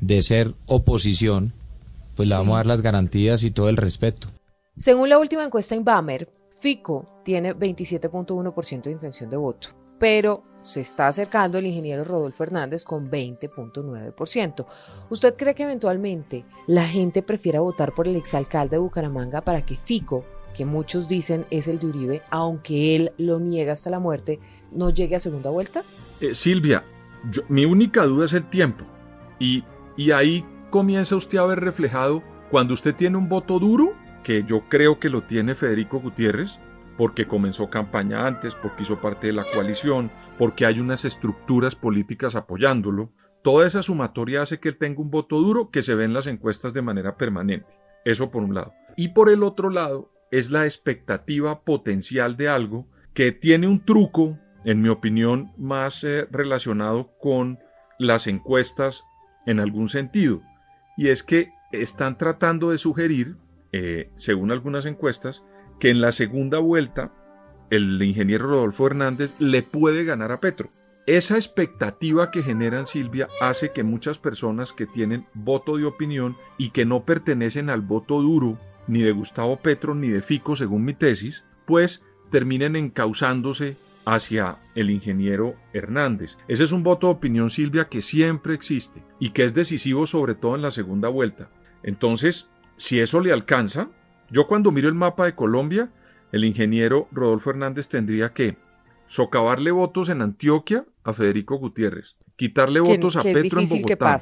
de 0.00 0.22
ser 0.22 0.54
oposición, 0.64 1.52
pues 2.16 2.30
le 2.30 2.36
vamos 2.36 2.54
a 2.54 2.60
dar 2.60 2.66
las 2.66 2.80
garantías 2.80 3.44
y 3.44 3.50
todo 3.50 3.68
el 3.68 3.76
respeto. 3.76 4.28
Según 4.78 5.10
la 5.10 5.18
última 5.18 5.44
encuesta 5.44 5.74
en 5.74 5.84
Bamer, 5.84 6.30
Fico 6.56 7.20
tiene 7.26 7.54
27.1% 7.54 8.84
de 8.84 8.92
intención 8.92 9.28
de 9.28 9.36
voto, 9.36 9.68
pero 9.98 10.44
se 10.62 10.80
está 10.80 11.08
acercando 11.08 11.58
el 11.58 11.66
ingeniero 11.66 12.04
Rodolfo 12.04 12.42
Hernández 12.42 12.84
con 12.84 13.10
20.9%. 13.10 14.66
¿Usted 15.10 15.34
cree 15.34 15.54
que 15.54 15.62
eventualmente 15.64 16.44
la 16.66 16.86
gente 16.86 17.22
prefiera 17.22 17.60
votar 17.60 17.94
por 17.94 18.08
el 18.08 18.16
exalcalde 18.16 18.76
de 18.76 18.80
Bucaramanga 18.80 19.40
para 19.40 19.64
que 19.64 19.76
Fico, 19.76 20.24
que 20.54 20.64
muchos 20.64 21.08
dicen 21.08 21.46
es 21.50 21.68
el 21.68 21.78
de 21.78 21.86
Uribe, 21.86 22.22
aunque 22.30 22.96
él 22.96 23.12
lo 23.18 23.38
niega 23.38 23.72
hasta 23.72 23.90
la 23.90 23.98
muerte, 23.98 24.40
no 24.72 24.90
llegue 24.90 25.16
a 25.16 25.20
segunda 25.20 25.50
vuelta? 25.50 25.82
Eh, 26.20 26.34
Silvia, 26.34 26.84
mi 27.48 27.64
única 27.64 28.04
duda 28.04 28.24
es 28.24 28.32
el 28.32 28.48
tiempo. 28.48 28.84
Y, 29.38 29.64
y 29.96 30.10
ahí 30.10 30.44
comienza 30.70 31.16
usted 31.16 31.38
a 31.38 31.46
ver 31.46 31.60
reflejado 31.60 32.22
cuando 32.50 32.74
usted 32.74 32.94
tiene 32.94 33.16
un 33.16 33.28
voto 33.28 33.58
duro, 33.58 33.92
que 34.24 34.44
yo 34.44 34.68
creo 34.68 34.98
que 34.98 35.08
lo 35.08 35.22
tiene 35.22 35.54
Federico 35.54 36.00
Gutiérrez, 36.00 36.58
porque 36.98 37.28
comenzó 37.28 37.70
campaña 37.70 38.26
antes, 38.26 38.56
porque 38.56 38.82
hizo 38.82 39.00
parte 39.00 39.28
de 39.28 39.32
la 39.32 39.46
coalición, 39.54 40.10
porque 40.36 40.66
hay 40.66 40.80
unas 40.80 41.04
estructuras 41.04 41.76
políticas 41.76 42.34
apoyándolo. 42.34 43.12
Toda 43.42 43.68
esa 43.68 43.84
sumatoria 43.84 44.42
hace 44.42 44.58
que 44.58 44.70
él 44.70 44.78
tenga 44.78 45.00
un 45.00 45.10
voto 45.10 45.38
duro 45.38 45.70
que 45.70 45.84
se 45.84 45.94
ve 45.94 46.04
en 46.04 46.12
las 46.12 46.26
encuestas 46.26 46.74
de 46.74 46.82
manera 46.82 47.16
permanente. 47.16 47.68
Eso 48.04 48.32
por 48.32 48.42
un 48.42 48.54
lado. 48.54 48.74
Y 48.96 49.08
por 49.08 49.30
el 49.30 49.44
otro 49.44 49.70
lado 49.70 50.10
es 50.32 50.50
la 50.50 50.64
expectativa 50.64 51.60
potencial 51.62 52.36
de 52.36 52.48
algo 52.48 52.88
que 53.14 53.30
tiene 53.30 53.68
un 53.68 53.84
truco, 53.84 54.36
en 54.64 54.82
mi 54.82 54.88
opinión, 54.88 55.52
más 55.56 56.02
eh, 56.02 56.26
relacionado 56.32 57.12
con 57.20 57.60
las 58.00 58.26
encuestas 58.26 59.04
en 59.46 59.60
algún 59.60 59.88
sentido. 59.88 60.42
Y 60.96 61.08
es 61.08 61.22
que 61.22 61.52
están 61.70 62.18
tratando 62.18 62.70
de 62.70 62.78
sugerir, 62.78 63.36
eh, 63.70 64.10
según 64.16 64.50
algunas 64.50 64.84
encuestas, 64.84 65.44
que 65.78 65.90
en 65.90 66.00
la 66.00 66.12
segunda 66.12 66.58
vuelta 66.58 67.12
el 67.70 68.02
ingeniero 68.02 68.48
Rodolfo 68.48 68.86
Hernández 68.86 69.34
le 69.38 69.62
puede 69.62 70.04
ganar 70.04 70.32
a 70.32 70.40
Petro. 70.40 70.70
esa 71.06 71.36
expectativa 71.36 72.30
que 72.30 72.42
generan 72.42 72.86
Silvia 72.86 73.28
hace 73.40 73.72
que 73.72 73.82
muchas 73.82 74.18
personas 74.18 74.74
que 74.74 74.86
tienen 74.86 75.26
voto 75.32 75.78
de 75.78 75.86
opinión 75.86 76.36
y 76.58 76.70
que 76.70 76.84
no 76.84 77.04
pertenecen 77.04 77.70
al 77.70 77.80
voto 77.80 78.20
duro 78.20 78.58
ni 78.86 79.02
de 79.02 79.12
Gustavo 79.12 79.56
Petro 79.56 79.94
ni 79.94 80.08
de 80.08 80.20
Fico, 80.20 80.54
según 80.54 80.84
mi 80.84 80.92
tesis, 80.92 81.46
pues 81.66 82.04
terminen 82.30 82.76
encauzándose 82.76 83.76
hacia 84.04 84.58
el 84.74 84.90
ingeniero 84.90 85.54
Hernández. 85.72 86.36
Ese 86.46 86.64
es 86.64 86.72
un 86.72 86.82
voto 86.82 87.06
de 87.06 87.14
opinión, 87.14 87.50
Silvia, 87.50 87.88
que 87.88 88.02
siempre 88.02 88.54
existe 88.54 89.02
y 89.18 89.30
que 89.30 89.44
es 89.44 89.54
decisivo 89.54 90.06
sobre 90.06 90.34
todo 90.34 90.56
en 90.56 90.62
la 90.62 90.70
segunda 90.70 91.08
vuelta. 91.08 91.50
Entonces, 91.82 92.50
si 92.76 93.00
eso 93.00 93.20
le 93.20 93.32
alcanza, 93.32 93.90
yo 94.30 94.46
cuando 94.46 94.72
miro 94.72 94.88
el 94.88 94.94
mapa 94.94 95.24
de 95.24 95.34
Colombia, 95.34 95.90
el 96.32 96.44
ingeniero 96.44 97.08
Rodolfo 97.12 97.50
Hernández 97.50 97.88
tendría 97.88 98.32
que 98.32 98.56
socavarle 99.06 99.70
votos 99.70 100.10
en 100.10 100.22
Antioquia 100.22 100.84
a 101.02 101.12
Federico 101.12 101.56
Gutiérrez, 101.56 102.16
quitarle 102.36 102.80
votos 102.80 103.16
a 103.16 103.22
Petro 103.22 103.60
en 103.60 103.68
Bogotá, 103.68 104.18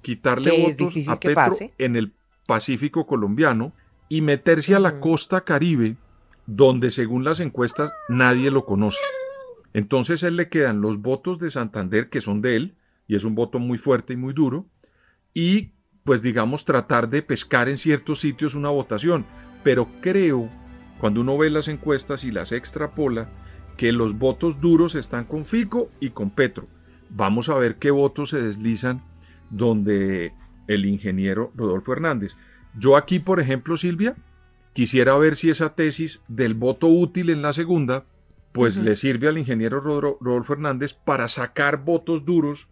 quitarle 0.00 0.76
votos 0.78 1.08
a 1.08 1.16
Petro 1.16 1.52
en 1.78 1.96
el 1.96 2.12
Pacífico 2.46 3.06
colombiano 3.06 3.72
y 4.08 4.22
meterse 4.22 4.74
a 4.74 4.78
la 4.78 5.00
costa 5.00 5.42
caribe, 5.42 5.96
donde 6.46 6.90
según 6.90 7.24
las 7.24 7.40
encuestas 7.40 7.92
nadie 8.08 8.50
lo 8.50 8.64
conoce. 8.64 9.02
Entonces 9.74 10.22
él 10.22 10.36
le 10.36 10.48
quedan 10.48 10.80
los 10.80 11.02
votos 11.02 11.38
de 11.38 11.50
Santander, 11.50 12.08
que 12.08 12.20
son 12.20 12.40
de 12.40 12.56
él, 12.56 12.76
y 13.06 13.16
es 13.16 13.24
un 13.24 13.34
voto 13.34 13.58
muy 13.58 13.76
fuerte 13.76 14.14
y 14.14 14.16
muy 14.16 14.32
duro, 14.32 14.66
y 15.34 15.72
pues 16.04 16.22
digamos 16.22 16.64
tratar 16.64 17.10
de 17.10 17.22
pescar 17.22 17.68
en 17.68 17.76
ciertos 17.76 18.20
sitios 18.20 18.54
una 18.54 18.70
votación. 18.70 19.26
Pero 19.62 19.88
creo, 20.00 20.48
cuando 21.00 21.20
uno 21.20 21.36
ve 21.38 21.50
las 21.50 21.68
encuestas 21.68 22.24
y 22.24 22.30
las 22.30 22.52
extrapola, 22.52 23.28
que 23.76 23.92
los 23.92 24.18
votos 24.18 24.60
duros 24.60 24.96
están 24.96 25.24
con 25.24 25.44
Fico 25.44 25.90
y 26.00 26.10
con 26.10 26.30
Petro. 26.30 26.66
Vamos 27.10 27.48
a 27.48 27.54
ver 27.54 27.76
qué 27.76 27.90
votos 27.90 28.30
se 28.30 28.42
deslizan 28.42 29.02
donde 29.50 30.32
el 30.66 30.84
ingeniero 30.84 31.52
Rodolfo 31.54 31.92
Hernández. 31.92 32.36
Yo 32.76 32.96
aquí, 32.96 33.20
por 33.20 33.40
ejemplo, 33.40 33.76
Silvia, 33.76 34.16
quisiera 34.72 35.16
ver 35.16 35.36
si 35.36 35.48
esa 35.48 35.74
tesis 35.74 36.22
del 36.28 36.54
voto 36.54 36.88
útil 36.88 37.30
en 37.30 37.40
la 37.40 37.52
segunda, 37.52 38.04
pues 38.52 38.76
le 38.78 38.96
sirve 38.96 39.28
al 39.28 39.38
ingeniero 39.38 39.80
Rodolfo 39.80 40.52
Hernández 40.52 40.94
para 40.94 41.28
sacar 41.28 41.84
votos 41.84 42.24
duros 42.24 42.68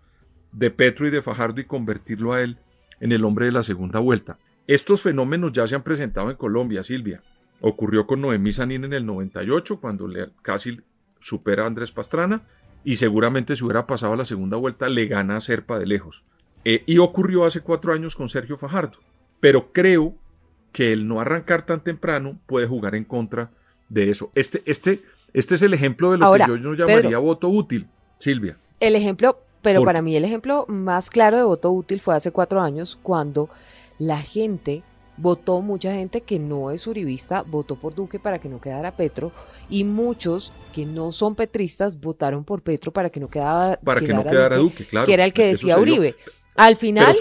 de 0.52 0.70
Petro 0.70 1.06
y 1.06 1.10
de 1.10 1.22
Fajardo 1.22 1.60
y 1.60 1.64
convertirlo 1.64 2.32
a 2.32 2.42
él 2.42 2.58
en 3.00 3.12
el 3.12 3.24
hombre 3.24 3.46
de 3.46 3.52
la 3.52 3.62
segunda 3.62 4.00
vuelta. 4.00 4.38
Estos 4.66 5.02
fenómenos 5.02 5.52
ya 5.52 5.66
se 5.68 5.74
han 5.74 5.82
presentado 5.82 6.30
en 6.30 6.36
Colombia, 6.36 6.82
Silvia. 6.82 7.22
Ocurrió 7.60 8.06
con 8.06 8.20
Noemí 8.20 8.52
Sanín 8.52 8.84
en 8.84 8.92
el 8.92 9.06
98, 9.06 9.80
cuando 9.80 10.08
le, 10.08 10.28
casi 10.42 10.80
supera 11.20 11.64
a 11.64 11.66
Andrés 11.66 11.92
Pastrana, 11.92 12.42
y 12.84 12.96
seguramente 12.96 13.56
si 13.56 13.64
hubiera 13.64 13.86
pasado 13.86 14.12
a 14.12 14.16
la 14.16 14.24
segunda 14.24 14.56
vuelta 14.56 14.88
le 14.88 15.06
gana 15.06 15.36
a 15.36 15.40
Serpa 15.40 15.78
de 15.78 15.86
lejos. 15.86 16.24
Eh, 16.64 16.82
y 16.86 16.98
ocurrió 16.98 17.44
hace 17.44 17.60
cuatro 17.60 17.92
años 17.92 18.16
con 18.16 18.28
Sergio 18.28 18.58
Fajardo. 18.58 18.98
Pero 19.40 19.72
creo 19.72 20.14
que 20.72 20.92
el 20.92 21.06
no 21.06 21.20
arrancar 21.20 21.64
tan 21.64 21.82
temprano 21.82 22.38
puede 22.46 22.66
jugar 22.66 22.94
en 22.94 23.04
contra 23.04 23.50
de 23.88 24.10
eso. 24.10 24.30
Este, 24.34 24.62
este, 24.66 25.02
este 25.32 25.54
es 25.54 25.62
el 25.62 25.74
ejemplo 25.74 26.10
de 26.10 26.18
lo 26.18 26.32
que 26.32 26.40
yo 26.40 26.58
no 26.58 26.74
llamaría 26.74 27.18
voto 27.18 27.48
útil, 27.48 27.86
Silvia. 28.18 28.56
El 28.80 28.96
ejemplo, 28.96 29.38
pero 29.62 29.82
para 29.84 30.02
mí 30.02 30.16
el 30.16 30.24
ejemplo 30.24 30.64
más 30.68 31.08
claro 31.08 31.36
de 31.36 31.44
voto 31.44 31.70
útil 31.70 32.00
fue 32.00 32.14
hace 32.14 32.30
cuatro 32.30 32.60
años 32.60 32.98
cuando 33.02 33.48
la 33.98 34.18
gente 34.18 34.82
votó 35.16 35.60
mucha 35.60 35.92
gente 35.92 36.20
que 36.20 36.38
no 36.38 36.70
es 36.70 36.86
uribista, 36.86 37.42
votó 37.42 37.76
por 37.76 37.94
Duque 37.94 38.18
para 38.18 38.38
que 38.38 38.48
no 38.48 38.60
quedara 38.60 38.96
Petro, 38.96 39.32
y 39.68 39.84
muchos 39.84 40.52
que 40.72 40.86
no 40.86 41.12
son 41.12 41.34
petristas 41.34 42.00
votaron 42.00 42.44
por 42.44 42.62
Petro 42.62 42.92
para 42.92 43.10
que 43.10 43.20
no 43.20 43.28
quedara, 43.28 43.78
para 43.82 44.00
que 44.00 44.12
no 44.12 44.24
quedara 44.24 44.56
Duque, 44.56 44.86
claro, 44.86 45.06
que 45.06 45.14
era 45.14 45.24
el 45.24 45.32
que 45.32 45.46
decía 45.46 45.78
Uribe. 45.78 46.16
Al 46.58 46.76
final, 46.76 47.14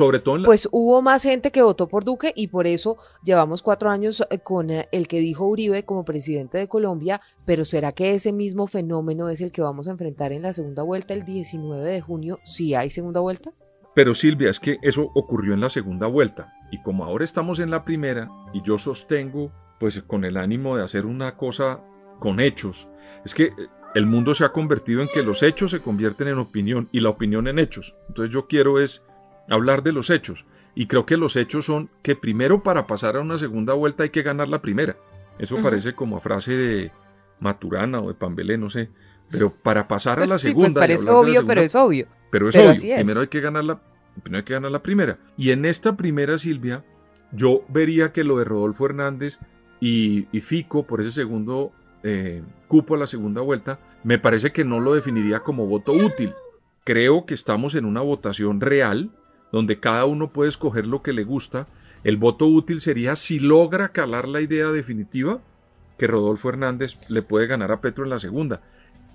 pues 0.45 0.69
hubo 0.71 1.01
más 1.01 1.23
gente 1.23 1.51
que 1.51 1.61
votó 1.61 1.89
por 1.89 2.05
Duque 2.05 2.31
y 2.37 2.47
por 2.47 2.67
eso 2.67 2.97
llevamos 3.21 3.61
cuatro 3.61 3.89
años 3.89 4.25
eh, 4.29 4.39
con 4.39 4.69
eh, 4.69 4.87
el 4.93 5.09
que 5.09 5.19
dijo 5.19 5.45
Uribe 5.45 5.83
como 5.83 6.05
presidente 6.05 6.57
de 6.57 6.69
Colombia, 6.69 7.19
pero 7.43 7.65
¿será 7.65 7.91
que 7.91 8.13
ese 8.13 8.31
mismo 8.31 8.65
fenómeno 8.65 9.27
es 9.27 9.41
el 9.41 9.51
que 9.51 9.61
vamos 9.61 9.89
a 9.89 9.91
enfrentar 9.91 10.31
en 10.31 10.41
la 10.41 10.53
segunda 10.53 10.83
vuelta 10.83 11.13
el 11.13 11.25
19 11.25 11.85
de 11.85 11.99
junio 11.99 12.39
si 12.45 12.75
hay 12.75 12.89
segunda 12.89 13.19
vuelta? 13.19 13.51
Pero 13.95 14.13
Silvia, 14.13 14.49
es 14.49 14.59
que 14.59 14.77
eso 14.81 15.09
ocurrió 15.15 15.53
en 15.53 15.61
la 15.61 15.69
segunda 15.69 16.05
vuelta 16.05 16.53
y 16.69 16.81
como 16.81 17.05
ahora 17.05 17.23
estamos 17.23 17.59
en 17.59 17.71
la 17.71 17.85
primera 17.85 18.29
y 18.53 18.61
yo 18.61 18.77
sostengo 18.77 19.51
pues 19.79 20.01
con 20.03 20.25
el 20.25 20.37
ánimo 20.37 20.77
de 20.77 20.83
hacer 20.83 21.05
una 21.05 21.35
cosa 21.37 21.79
con 22.19 22.39
hechos, 22.39 22.89
es 23.23 23.33
que 23.33 23.45
eh, 23.45 23.53
el 23.95 24.05
mundo 24.05 24.33
se 24.33 24.43
ha 24.43 24.51
convertido 24.51 25.01
en 25.01 25.07
que 25.13 25.23
los 25.23 25.41
hechos 25.41 25.71
se 25.71 25.79
convierten 25.79 26.27
en 26.27 26.37
opinión 26.37 26.89
y 26.91 26.99
la 26.99 27.09
opinión 27.09 27.47
en 27.47 27.59
hechos. 27.59 27.95
Entonces 28.09 28.33
yo 28.33 28.47
quiero 28.47 28.79
es 28.79 29.01
hablar 29.49 29.83
de 29.83 29.93
los 29.93 30.09
hechos. 30.09 30.45
Y 30.75 30.87
creo 30.87 31.05
que 31.05 31.15
los 31.15 31.37
hechos 31.37 31.65
son 31.65 31.89
que 32.01 32.17
primero 32.17 32.61
para 32.61 32.87
pasar 32.87 33.15
a 33.15 33.21
una 33.21 33.37
segunda 33.37 33.73
vuelta 33.73 34.03
hay 34.03 34.09
que 34.09 34.23
ganar 34.23 34.49
la 34.49 34.61
primera. 34.61 34.97
Eso 35.39 35.61
parece 35.61 35.95
como 35.95 36.17
a 36.17 36.21
frase 36.21 36.53
de 36.57 36.91
Maturana 37.39 38.01
o 38.01 38.09
de 38.09 38.13
Pambelé, 38.13 38.57
no 38.57 38.69
sé. 38.69 38.89
Pero 39.29 39.51
para 39.51 39.87
pasar 39.87 40.19
a 40.19 40.25
la 40.25 40.37
sí, 40.37 40.49
segunda. 40.49 40.79
Pues 40.79 40.87
parece 40.87 41.09
obvio, 41.09 41.45
pero 41.45 41.61
es 41.61 41.75
obvio. 41.75 42.07
Pero 42.31 42.49
es 42.49 42.55
obvio. 42.55 42.95
Primero 42.95 43.21
hay 43.21 43.27
que 43.27 43.41
ganar 43.41 43.63
la, 43.63 43.81
primero 44.21 44.37
hay 44.37 44.43
que 44.43 44.53
ganar 44.53 44.71
la 44.71 44.83
primera. 44.83 45.17
Y 45.37 45.51
en 45.51 45.65
esta 45.65 45.95
primera, 45.95 46.37
Silvia, 46.37 46.83
yo 47.31 47.63
vería 47.67 48.11
que 48.11 48.23
lo 48.23 48.37
de 48.37 48.45
Rodolfo 48.45 48.85
Hernández 48.85 49.39
y, 49.79 50.27
y 50.31 50.41
Fico 50.41 50.83
por 50.83 51.01
ese 51.01 51.11
segundo 51.11 51.71
eh, 52.07 52.43
cupo 52.67 52.93
a 52.93 52.99
la 52.99 53.07
segunda 53.07 53.41
vuelta, 53.41 53.79
me 54.03 54.19
parece 54.19 54.51
que 54.51 54.63
no 54.63 54.79
lo 54.79 54.93
definiría 54.93 55.39
como 55.39 55.65
voto 55.65 55.91
útil. 55.91 56.35
Creo 56.83 57.25
que 57.25 57.33
estamos 57.33 57.73
en 57.73 57.85
una 57.85 58.01
votación 58.01 58.61
real 58.61 59.09
donde 59.51 59.79
cada 59.79 60.05
uno 60.05 60.31
puede 60.31 60.49
escoger 60.49 60.85
lo 60.85 61.01
que 61.01 61.13
le 61.13 61.23
gusta. 61.23 61.65
El 62.03 62.17
voto 62.17 62.45
útil 62.45 62.79
sería 62.79 63.15
si 63.15 63.39
logra 63.39 63.89
calar 63.89 64.27
la 64.27 64.41
idea 64.41 64.67
definitiva 64.67 65.39
que 65.97 66.05
Rodolfo 66.05 66.49
Hernández 66.49 67.09
le 67.09 67.23
puede 67.23 67.47
ganar 67.47 67.71
a 67.71 67.81
Petro 67.81 68.03
en 68.03 68.11
la 68.11 68.19
segunda. 68.19 68.61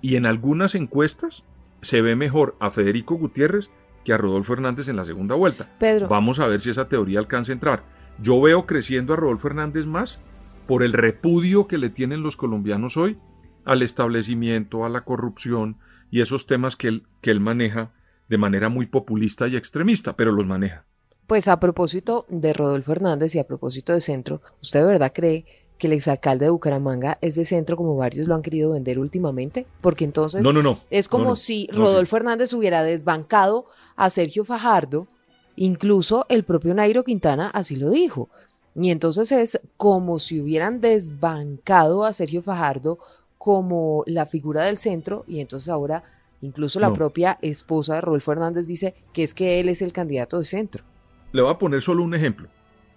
Y 0.01 0.15
en 0.15 0.25
algunas 0.25 0.75
encuestas 0.75 1.43
se 1.81 2.01
ve 2.01 2.15
mejor 2.15 2.55
a 2.59 2.71
Federico 2.71 3.15
Gutiérrez 3.15 3.69
que 4.03 4.13
a 4.13 4.17
Rodolfo 4.17 4.53
Hernández 4.53 4.89
en 4.89 4.95
la 4.95 5.05
segunda 5.05 5.35
vuelta. 5.35 5.69
Pedro. 5.79 6.07
Vamos 6.07 6.39
a 6.39 6.47
ver 6.47 6.61
si 6.61 6.71
esa 6.71 6.87
teoría 6.87 7.19
alcanza 7.19 7.51
a 7.51 7.53
entrar. 7.53 7.83
Yo 8.19 8.41
veo 8.41 8.65
creciendo 8.65 9.13
a 9.13 9.17
Rodolfo 9.17 9.47
Hernández 9.47 9.85
más 9.85 10.21
por 10.67 10.83
el 10.83 10.93
repudio 10.93 11.67
que 11.67 11.77
le 11.77 11.89
tienen 11.89 12.23
los 12.23 12.37
colombianos 12.37 12.97
hoy 12.97 13.17
al 13.65 13.81
establecimiento, 13.81 14.85
a 14.85 14.89
la 14.89 15.01
corrupción 15.01 15.77
y 16.09 16.21
esos 16.21 16.47
temas 16.47 16.75
que 16.75 16.87
él, 16.87 17.07
que 17.21 17.31
él 17.31 17.39
maneja 17.39 17.91
de 18.27 18.37
manera 18.37 18.69
muy 18.69 18.85
populista 18.85 19.47
y 19.47 19.55
extremista, 19.55 20.15
pero 20.15 20.31
los 20.31 20.45
maneja. 20.45 20.85
Pues 21.27 21.47
a 21.47 21.59
propósito 21.59 22.25
de 22.29 22.53
Rodolfo 22.53 22.91
Hernández 22.91 23.35
y 23.35 23.39
a 23.39 23.47
propósito 23.47 23.93
de 23.93 24.01
centro, 24.01 24.41
¿usted 24.61 24.81
de 24.81 24.85
verdad 24.85 25.13
cree 25.13 25.45
que 25.81 25.87
el 25.87 25.93
exalcalde 25.93 26.45
de 26.45 26.51
Bucaramanga 26.51 27.17
es 27.21 27.33
de 27.33 27.43
centro 27.43 27.75
como 27.75 27.97
varios 27.97 28.27
lo 28.27 28.35
han 28.35 28.43
querido 28.43 28.73
vender 28.73 28.99
últimamente? 28.99 29.65
Porque 29.81 30.05
entonces 30.05 30.43
no, 30.43 30.53
no, 30.53 30.61
no, 30.61 30.77
es 30.91 31.09
como 31.09 31.35
si 31.35 31.67
Rodolfo 31.73 32.17
Hernández 32.17 32.53
hubiera 32.53 32.83
desbancado 32.83 33.65
a 33.95 34.11
Sergio 34.11 34.45
Fajardo, 34.45 35.07
incluso 35.55 36.27
el 36.29 36.43
propio 36.43 36.75
Nairo 36.75 37.03
Quintana 37.03 37.49
así 37.49 37.75
lo 37.75 37.89
dijo. 37.89 38.29
Y 38.75 38.91
entonces 38.91 39.31
es 39.31 39.59
como 39.75 40.19
si 40.19 40.39
hubieran 40.39 40.79
desbancado 40.79 42.05
a 42.05 42.13
Sergio 42.13 42.43
Fajardo 42.43 42.99
como 43.39 44.03
la 44.05 44.27
figura 44.27 44.63
del 44.63 44.77
centro 44.77 45.25
y 45.27 45.39
entonces 45.39 45.67
ahora 45.67 46.03
Incluso 46.41 46.79
la 46.79 46.91
propia 46.91 47.37
esposa 47.43 47.95
de 47.95 48.01
Rodolfo 48.01 48.31
Hernández 48.31 48.65
dice 48.67 48.95
que 49.13 49.21
es 49.21 49.35
que 49.35 49.59
él 49.59 49.69
es 49.69 49.83
el 49.83 49.93
candidato 49.93 50.39
de 50.39 50.43
centro. 50.43 50.83
Le 51.31 51.41
voy 51.43 51.51
a 51.51 51.57
poner 51.59 51.83
solo 51.83 52.03
un 52.03 52.15
ejemplo. 52.15 52.49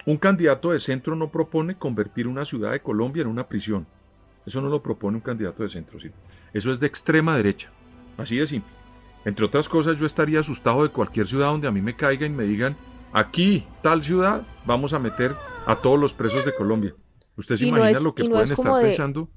Un 0.06 0.16
candidato 0.18 0.72
de 0.72 0.80
centro 0.80 1.16
no 1.16 1.30
propone 1.30 1.76
convertir 1.76 2.26
una 2.28 2.44
ciudad 2.44 2.72
de 2.72 2.80
Colombia 2.80 3.22
en 3.22 3.28
una 3.28 3.48
prisión. 3.48 3.86
Eso 4.44 4.60
no 4.60 4.68
lo 4.68 4.82
propone 4.82 5.16
un 5.16 5.22
candidato 5.22 5.62
de 5.62 5.70
centro. 5.70 5.98
¿sí? 5.98 6.10
Eso 6.52 6.70
es 6.70 6.80
de 6.80 6.86
extrema 6.86 7.36
derecha. 7.36 7.70
Así 8.18 8.36
de 8.36 8.46
simple. 8.46 8.72
Entre 9.24 9.44
otras 9.44 9.68
cosas, 9.68 9.98
yo 9.98 10.04
estaría 10.04 10.40
asustado 10.40 10.82
de 10.82 10.90
cualquier 10.90 11.26
ciudad 11.26 11.46
donde 11.46 11.66
a 11.66 11.70
mí 11.70 11.80
me 11.80 11.96
caiga 11.96 12.26
y 12.26 12.30
me 12.30 12.44
digan, 12.44 12.76
aquí, 13.12 13.66
tal 13.82 14.04
ciudad, 14.04 14.46
vamos 14.66 14.92
a 14.92 14.98
meter 14.98 15.34
a 15.66 15.76
todos 15.76 15.98
los 15.98 16.12
presos 16.12 16.44
de 16.44 16.54
Colombia. 16.54 16.94
¿Usted 17.36 17.56
se 17.56 17.66
imagina 17.66 18.00
lo 18.00 18.14
que 18.14 18.24
pueden 18.24 18.52
estar 18.52 18.82
pensando 18.82 19.28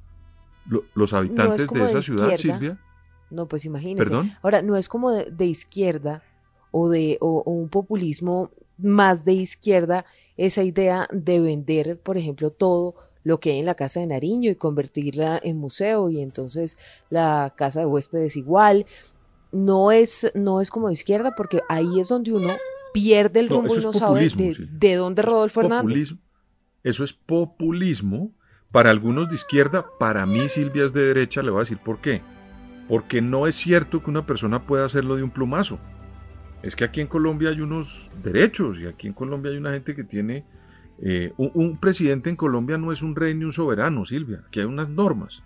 los 0.93 1.13
habitantes 1.13 1.67
de 1.67 1.85
esa 1.85 2.01
ciudad, 2.01 2.35
Silvia? 2.35 2.77
No, 3.29 3.47
pues 3.47 3.65
imagínese. 3.65 4.13
Ahora, 4.41 4.61
no 4.61 4.75
es 4.75 4.89
como 4.89 5.11
de, 5.11 5.45
izquierda 5.45 6.23
o 6.71 6.89
de 6.89 7.17
o, 7.21 7.43
un 7.43 7.69
populismo 7.69 8.51
más 8.77 9.25
de 9.25 9.33
izquierda 9.33 10.05
esa 10.35 10.63
idea 10.63 11.07
de 11.11 11.39
vender, 11.39 11.99
por 11.99 12.17
ejemplo, 12.17 12.51
todo 12.51 12.95
lo 13.23 13.39
que 13.39 13.51
hay 13.51 13.59
en 13.59 13.65
la 13.65 13.75
casa 13.75 13.99
de 13.99 14.07
Nariño 14.07 14.49
y 14.51 14.55
convertirla 14.55 15.39
en 15.43 15.57
museo 15.57 16.09
y 16.09 16.21
entonces 16.21 16.77
la 17.09 17.53
casa 17.55 17.81
de 17.81 17.85
huéspedes 17.85 18.37
igual. 18.37 18.85
No 19.51 19.91
es, 19.91 20.31
no 20.35 20.61
es 20.61 20.69
como 20.69 20.87
de 20.87 20.93
izquierda 20.93 21.33
porque 21.35 21.61
ahí 21.69 21.99
es 21.99 22.09
donde 22.09 22.33
uno 22.33 22.57
pierde 22.93 23.39
el 23.39 23.49
rumbo 23.49 23.75
y 23.75 23.79
no 23.79 23.93
sabe 23.93 24.27
de, 24.27 24.95
dónde 24.95 25.21
Rodolfo 25.21 25.61
Hernández. 25.61 26.13
Eso 26.83 27.03
es 27.03 27.13
populismo 27.13 28.31
para 28.71 28.91
algunos 28.91 29.29
de 29.29 29.35
izquierda, 29.35 29.85
para 29.97 30.25
mí 30.25 30.47
Silvia 30.49 30.85
es 30.85 30.93
de 30.93 31.05
derecha, 31.05 31.41
le 31.41 31.49
voy 31.49 31.59
a 31.59 31.63
decir 31.63 31.79
por 31.83 32.01
qué 32.01 32.21
porque 32.87 33.21
no 33.21 33.47
es 33.47 33.55
cierto 33.55 34.01
que 34.01 34.09
una 34.09 34.25
persona 34.25 34.65
pueda 34.65 34.85
hacerlo 34.85 35.15
de 35.15 35.23
un 35.23 35.31
plumazo. 35.31 35.79
Es 36.61 36.75
que 36.75 36.83
aquí 36.83 37.01
en 37.01 37.07
Colombia 37.07 37.49
hay 37.49 37.61
unos 37.61 38.11
derechos 38.23 38.79
y 38.79 38.87
aquí 38.87 39.07
en 39.07 39.13
Colombia 39.13 39.51
hay 39.51 39.57
una 39.57 39.71
gente 39.71 39.95
que 39.95 40.03
tiene... 40.03 40.45
eh, 40.99 41.33
un, 41.37 41.77
presidente 41.77 42.29
en 42.29 42.35
Colombia 42.35 42.77
no 42.77 42.91
es 42.91 43.03
un 43.03 43.15
rey 43.15 43.35
ni 43.35 43.45
un 43.45 43.53
soberano, 43.53 44.03
Silvia, 44.05 44.43
aquí 44.47 44.59
hay 44.59 44.65
unas 44.65 44.89
normas. 44.89 45.43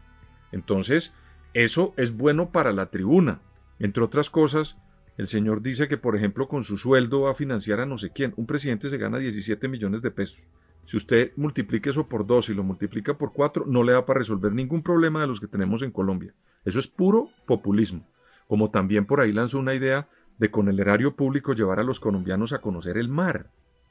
Entonces, 0.51 1.13
eso 1.53 1.93
es 1.97 2.15
bueno 2.15 2.51
para 2.51 2.71
la 2.71 2.87
tribuna. 2.87 3.41
Entre 3.79 4.03
otras 4.03 4.29
cosas, 4.29 4.77
el 5.17 5.27
señor 5.27 5.61
dice 5.61 5.87
que, 5.87 5.97
por 5.97 6.15
ejemplo, 6.15 6.47
con 6.47 6.63
su 6.63 6.77
sueldo 6.77 7.21
va 7.21 7.31
a 7.31 7.35
financiar 7.35 7.79
a 7.79 7.85
no 7.85 7.97
sé 7.97 8.11
quién. 8.11 8.33
Un 8.37 8.45
presidente 8.45 8.89
se 8.89 8.97
gana 8.97 9.17
17 9.17 9.67
millones 9.67 10.01
de 10.01 10.11
pesos. 10.11 10.47
Si 10.85 10.97
usted 10.97 11.31
multiplica 11.35 11.89
eso 11.89 12.07
por 12.07 12.25
dos 12.25 12.49
y 12.49 12.53
lo 12.53 12.63
multiplica 12.63 13.17
por 13.17 13.33
cuatro, 13.33 13.65
no 13.67 13.83
le 13.83 13.93
da 13.93 14.05
para 14.05 14.19
resolver 14.19 14.51
ningún 14.53 14.81
problema 14.81 15.21
de 15.21 15.27
los 15.27 15.39
que 15.39 15.47
tenemos 15.47 15.83
en 15.83 15.91
Colombia. 15.91 16.33
Eso 16.65 16.79
es 16.79 16.87
puro 16.87 17.29
populismo. 17.45 18.07
Como 18.47 18.71
también 18.71 19.05
por 19.05 19.21
ahí 19.21 19.31
lanzó 19.31 19.59
una 19.59 19.73
idea 19.73 20.07
de 20.41 20.51
con 20.51 20.67
el 20.67 20.79
erario 20.79 21.15
público 21.15 21.53
llevar 21.53 21.79
a 21.79 21.83
los 21.83 21.99
colombianos 21.99 22.51
a 22.51 22.59
conocer 22.59 22.97
el 22.97 23.07
mar. 23.07 23.45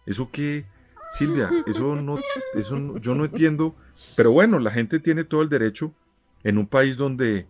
¿Eso 0.04 0.28
qué? 0.33 0.66
Silvia, 1.12 1.49
eso 1.66 1.95
no, 1.97 2.19
eso 2.54 2.76
no- 2.78 2.99
yo 2.99 3.14
no 3.14 3.25
entiendo. 3.25 3.75
Pero 4.16 4.33
bueno, 4.33 4.59
la 4.59 4.71
gente 4.73 4.99
tiene 4.99 5.25
todo 5.25 5.42
el 5.42 5.49
derecho 5.49 5.95
en 6.45 6.59
un 6.59 6.66
país 6.66 6.97
donde 6.97 7.47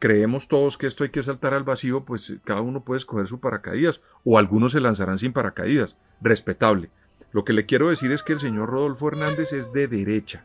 creemos 0.00 0.48
todos 0.48 0.76
que 0.76 0.86
esto 0.88 1.04
hay 1.04 1.10
que 1.10 1.22
saltar 1.22 1.54
al 1.54 1.62
vacío, 1.62 2.04
pues 2.04 2.36
cada 2.44 2.60
uno 2.60 2.82
puede 2.84 2.98
escoger 2.98 3.26
su 3.28 3.38
paracaídas 3.38 4.00
o 4.24 4.36
algunos 4.38 4.72
se 4.72 4.80
lanzarán 4.80 5.18
sin 5.18 5.32
paracaídas. 5.32 5.96
Respetable. 6.20 6.90
Lo 7.32 7.44
que 7.44 7.52
le 7.52 7.66
quiero 7.66 7.90
decir 7.90 8.10
es 8.10 8.22
que 8.24 8.32
el 8.32 8.40
señor 8.40 8.70
Rodolfo 8.70 9.06
Hernández 9.08 9.52
es 9.52 9.72
de 9.72 9.86
derecha. 9.86 10.42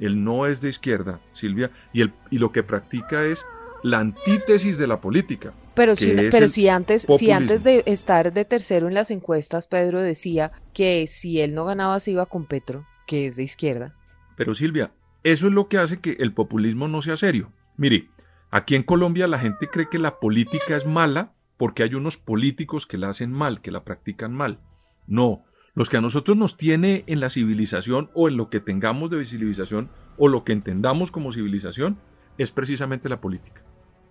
Él 0.00 0.24
no 0.24 0.46
es 0.46 0.60
de 0.60 0.68
izquierda, 0.70 1.20
Silvia, 1.32 1.70
y, 1.92 2.00
el, 2.02 2.12
y 2.30 2.38
lo 2.38 2.50
que 2.52 2.62
practica 2.64 3.24
es 3.24 3.46
la 3.84 4.00
antítesis 4.00 4.78
de 4.78 4.86
la 4.88 5.00
política. 5.00 5.52
Pero, 5.76 5.94
si, 5.94 6.14
pero 6.30 6.48
si 6.48 6.68
antes, 6.68 7.06
si 7.18 7.30
antes 7.30 7.62
de 7.62 7.82
estar 7.84 8.32
de 8.32 8.46
tercero 8.46 8.88
en 8.88 8.94
las 8.94 9.10
encuestas, 9.10 9.66
Pedro 9.66 10.00
decía 10.00 10.50
que 10.72 11.06
si 11.06 11.42
él 11.42 11.54
no 11.54 11.66
ganaba 11.66 12.00
se 12.00 12.12
iba 12.12 12.24
con 12.24 12.46
Petro, 12.46 12.86
que 13.06 13.26
es 13.26 13.36
de 13.36 13.42
izquierda. 13.42 13.92
Pero 14.36 14.54
Silvia, 14.54 14.92
eso 15.22 15.48
es 15.48 15.52
lo 15.52 15.68
que 15.68 15.76
hace 15.76 16.00
que 16.00 16.16
el 16.18 16.32
populismo 16.32 16.88
no 16.88 17.02
sea 17.02 17.18
serio. 17.18 17.52
Mire, 17.76 18.08
aquí 18.50 18.74
en 18.74 18.84
Colombia 18.84 19.26
la 19.26 19.38
gente 19.38 19.68
cree 19.68 19.90
que 19.90 19.98
la 19.98 20.18
política 20.18 20.76
es 20.76 20.86
mala 20.86 21.34
porque 21.58 21.82
hay 21.82 21.94
unos 21.94 22.16
políticos 22.16 22.86
que 22.86 22.96
la 22.96 23.10
hacen 23.10 23.30
mal, 23.30 23.60
que 23.60 23.70
la 23.70 23.84
practican 23.84 24.32
mal. 24.32 24.60
No, 25.06 25.44
los 25.74 25.90
que 25.90 25.98
a 25.98 26.00
nosotros 26.00 26.38
nos 26.38 26.56
tiene 26.56 27.04
en 27.06 27.20
la 27.20 27.28
civilización 27.28 28.10
o 28.14 28.28
en 28.28 28.38
lo 28.38 28.48
que 28.48 28.60
tengamos 28.60 29.10
de 29.10 29.22
civilización 29.26 29.90
o 30.16 30.28
lo 30.28 30.42
que 30.42 30.54
entendamos 30.54 31.10
como 31.12 31.32
civilización 31.32 31.98
es 32.38 32.50
precisamente 32.50 33.10
la 33.10 33.20
política. 33.20 33.62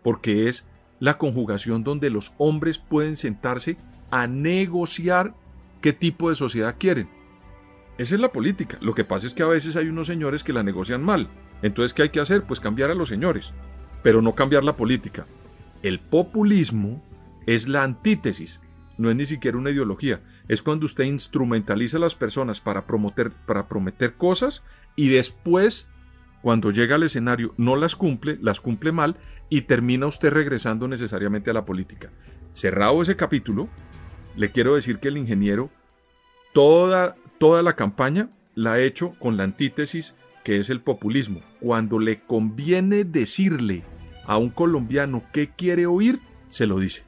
Porque 0.03 0.47
es 0.47 0.67
la 0.99 1.17
conjugación 1.17 1.83
donde 1.83 2.09
los 2.09 2.33
hombres 2.37 2.77
pueden 2.77 3.15
sentarse 3.15 3.77
a 4.11 4.27
negociar 4.27 5.33
qué 5.81 5.93
tipo 5.93 6.29
de 6.29 6.35
sociedad 6.35 6.75
quieren. 6.79 7.09
Esa 7.97 8.15
es 8.15 8.21
la 8.21 8.31
política. 8.31 8.77
Lo 8.81 8.93
que 8.93 9.05
pasa 9.05 9.27
es 9.27 9.33
que 9.33 9.43
a 9.43 9.47
veces 9.47 9.75
hay 9.75 9.87
unos 9.87 10.07
señores 10.07 10.43
que 10.43 10.53
la 10.53 10.63
negocian 10.63 11.03
mal. 11.03 11.29
Entonces, 11.61 11.93
¿qué 11.93 12.03
hay 12.03 12.09
que 12.09 12.19
hacer? 12.19 12.43
Pues 12.43 12.59
cambiar 12.59 12.91
a 12.91 12.95
los 12.95 13.09
señores, 13.09 13.53
pero 14.03 14.21
no 14.21 14.35
cambiar 14.35 14.63
la 14.63 14.75
política. 14.75 15.25
El 15.81 15.99
populismo 15.99 17.01
es 17.45 17.67
la 17.67 17.83
antítesis, 17.83 18.59
no 18.97 19.09
es 19.09 19.15
ni 19.15 19.25
siquiera 19.25 19.57
una 19.57 19.71
ideología. 19.71 20.21
Es 20.47 20.61
cuando 20.61 20.85
usted 20.85 21.05
instrumentaliza 21.05 21.97
a 21.97 22.01
las 22.01 22.15
personas 22.15 22.61
para 22.61 22.85
prometer, 22.85 23.31
para 23.31 23.67
prometer 23.67 24.15
cosas 24.15 24.63
y 24.95 25.09
después, 25.09 25.87
cuando 26.45 26.69
llega 26.69 26.93
al 26.93 27.01
escenario, 27.01 27.55
no 27.57 27.75
las 27.75 27.95
cumple, 27.95 28.37
las 28.39 28.61
cumple 28.61 28.91
mal 28.91 29.15
y 29.49 29.61
termina 29.61 30.05
usted 30.05 30.29
regresando 30.29 30.87
necesariamente 30.87 31.49
a 31.49 31.55
la 31.55 31.65
política. 31.65 32.11
Cerrado 32.53 33.01
ese 33.01 33.15
capítulo, 33.15 33.67
le 34.35 34.51
quiero 34.51 34.75
decir 34.75 34.99
que 34.99 35.07
el 35.07 35.17
ingeniero 35.17 35.71
toda, 36.53 37.15
toda 37.39 37.63
la 37.63 37.75
campaña 37.75 38.29
la 38.53 38.73
ha 38.73 38.79
hecho 38.79 39.15
con 39.17 39.37
la 39.37 39.43
antítesis 39.43 40.13
que 40.43 40.57
es 40.57 40.69
el 40.69 40.81
populismo. 40.81 41.41
Cuando 41.59 41.97
le 41.97 42.21
conviene 42.21 43.05
decirle 43.05 43.83
a 44.27 44.37
un 44.37 44.51
colombiano 44.51 45.23
qué 45.33 45.49
quiere 45.49 45.87
oír, 45.87 46.19
se 46.49 46.67
lo 46.67 46.77
dice. 46.77 47.01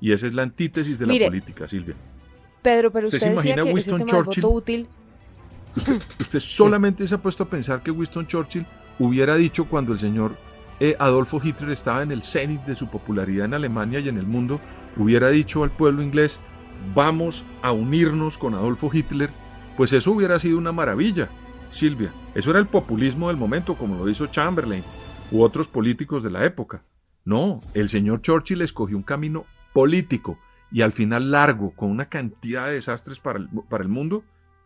Y 0.00 0.12
esa 0.12 0.28
es 0.28 0.34
la 0.34 0.42
antítesis 0.44 1.00
de 1.00 1.06
la 1.06 1.14
Mire, 1.14 1.26
política, 1.26 1.66
Silvia. 1.66 1.96
Pedro, 2.62 2.92
pero 2.92 3.08
¿Usted 3.08 3.16
usted, 3.16 3.26
se 3.26 3.34
decía 3.34 3.54
imagina 3.54 3.62
que 3.64 3.68
ese 3.70 3.74
Winston 3.74 4.06
tema 4.06 4.18
del 4.18 4.24
voto 4.24 4.50
útil, 4.50 4.88
Usted, 5.76 6.40
solamente 6.40 7.06
se 7.06 7.14
ha 7.14 7.22
puesto 7.22 7.44
a 7.44 7.48
pensar 7.48 7.82
que 7.82 7.90
Winston 7.90 8.26
Churchill 8.26 8.66
hubiera 8.98 9.36
dicho 9.36 9.66
cuando 9.66 9.92
el 9.92 9.98
señor 9.98 10.36
eh, 10.80 10.96
Adolfo 10.98 11.40
Hitler 11.42 11.70
estaba 11.70 12.02
en 12.02 12.12
el 12.12 12.22
cenit 12.22 12.62
de 12.62 12.74
su 12.74 12.88
popularidad 12.88 13.46
en 13.46 13.54
Alemania 13.54 14.00
y 14.00 14.08
en 14.08 14.18
el 14.18 14.26
mundo, 14.26 14.60
hubiera 14.96 15.28
dicho 15.28 15.64
al 15.64 15.70
pueblo 15.70 16.02
inglés, 16.02 16.40
vamos 16.94 17.44
a 17.62 17.72
unirnos 17.72 18.38
con 18.38 18.54
Adolfo 18.54 18.90
Hitler, 18.92 19.30
pues 19.76 19.92
eso 19.92 20.12
hubiera 20.12 20.38
sido 20.38 20.58
una 20.58 20.72
maravilla, 20.72 21.28
Silvia. 21.70 22.12
Eso 22.34 22.50
era 22.50 22.58
el 22.58 22.66
populismo 22.66 23.28
del 23.28 23.36
momento, 23.36 23.76
como 23.76 23.96
lo 23.96 24.08
hizo 24.08 24.26
Chamberlain 24.26 24.82
u 25.30 25.42
otros 25.42 25.68
políticos 25.68 26.22
de 26.22 26.30
la 26.30 26.44
época. 26.44 26.82
No, 27.24 27.60
el 27.74 27.88
señor 27.88 28.22
Churchill 28.22 28.62
escogió 28.62 28.96
un 28.96 29.02
camino 29.02 29.44
político 29.72 30.38
y 30.70 30.82
al 30.82 30.92
final 30.92 31.30
largo, 31.30 31.72
con 31.74 31.90
una 31.90 32.08
cantidad 32.08 32.66
de 32.66 32.74
desastres 32.74 33.20
para 33.20 33.38
el, 33.38 33.48
para 33.68 33.82
el 33.82 33.88
mundo, 33.88 34.24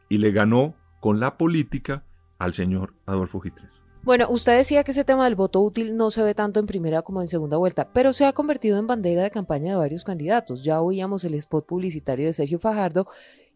y 0.09 0.19
le 0.19 0.31
ganó 0.33 0.75
con 1.03 1.19
la 1.19 1.37
política 1.37 2.05
al 2.39 2.55
señor 2.55 2.95
Adolfo 3.07 3.43
Hitler. 3.45 3.69
Bueno, 4.05 4.29
usted 4.31 4.57
decía 4.57 4.85
que 4.85 4.93
ese 4.93 5.03
tema 5.03 5.25
del 5.25 5.35
voto 5.35 5.61
útil 5.61 5.97
no 5.97 6.13
se 6.13 6.23
ve 6.23 6.33
tanto 6.33 6.61
en 6.61 6.67
primera 6.67 7.03
como 7.03 7.21
en 7.21 7.27
segunda 7.27 7.57
vuelta, 7.57 7.89
pero 7.93 8.13
se 8.13 8.25
ha 8.25 8.33
convertido 8.33 8.79
en 8.79 8.87
bandera 8.87 9.25
de 9.25 9.33
campaña 9.33 9.73
de 9.73 9.79
varios 9.79 10.05
candidatos. 10.05 10.63
Ya 10.63 10.81
oíamos 10.81 11.25
el 11.25 11.35
spot 11.35 11.67
publicitario 11.67 12.27
de 12.27 12.33
Sergio 12.33 12.61
Fajardo 12.61 13.09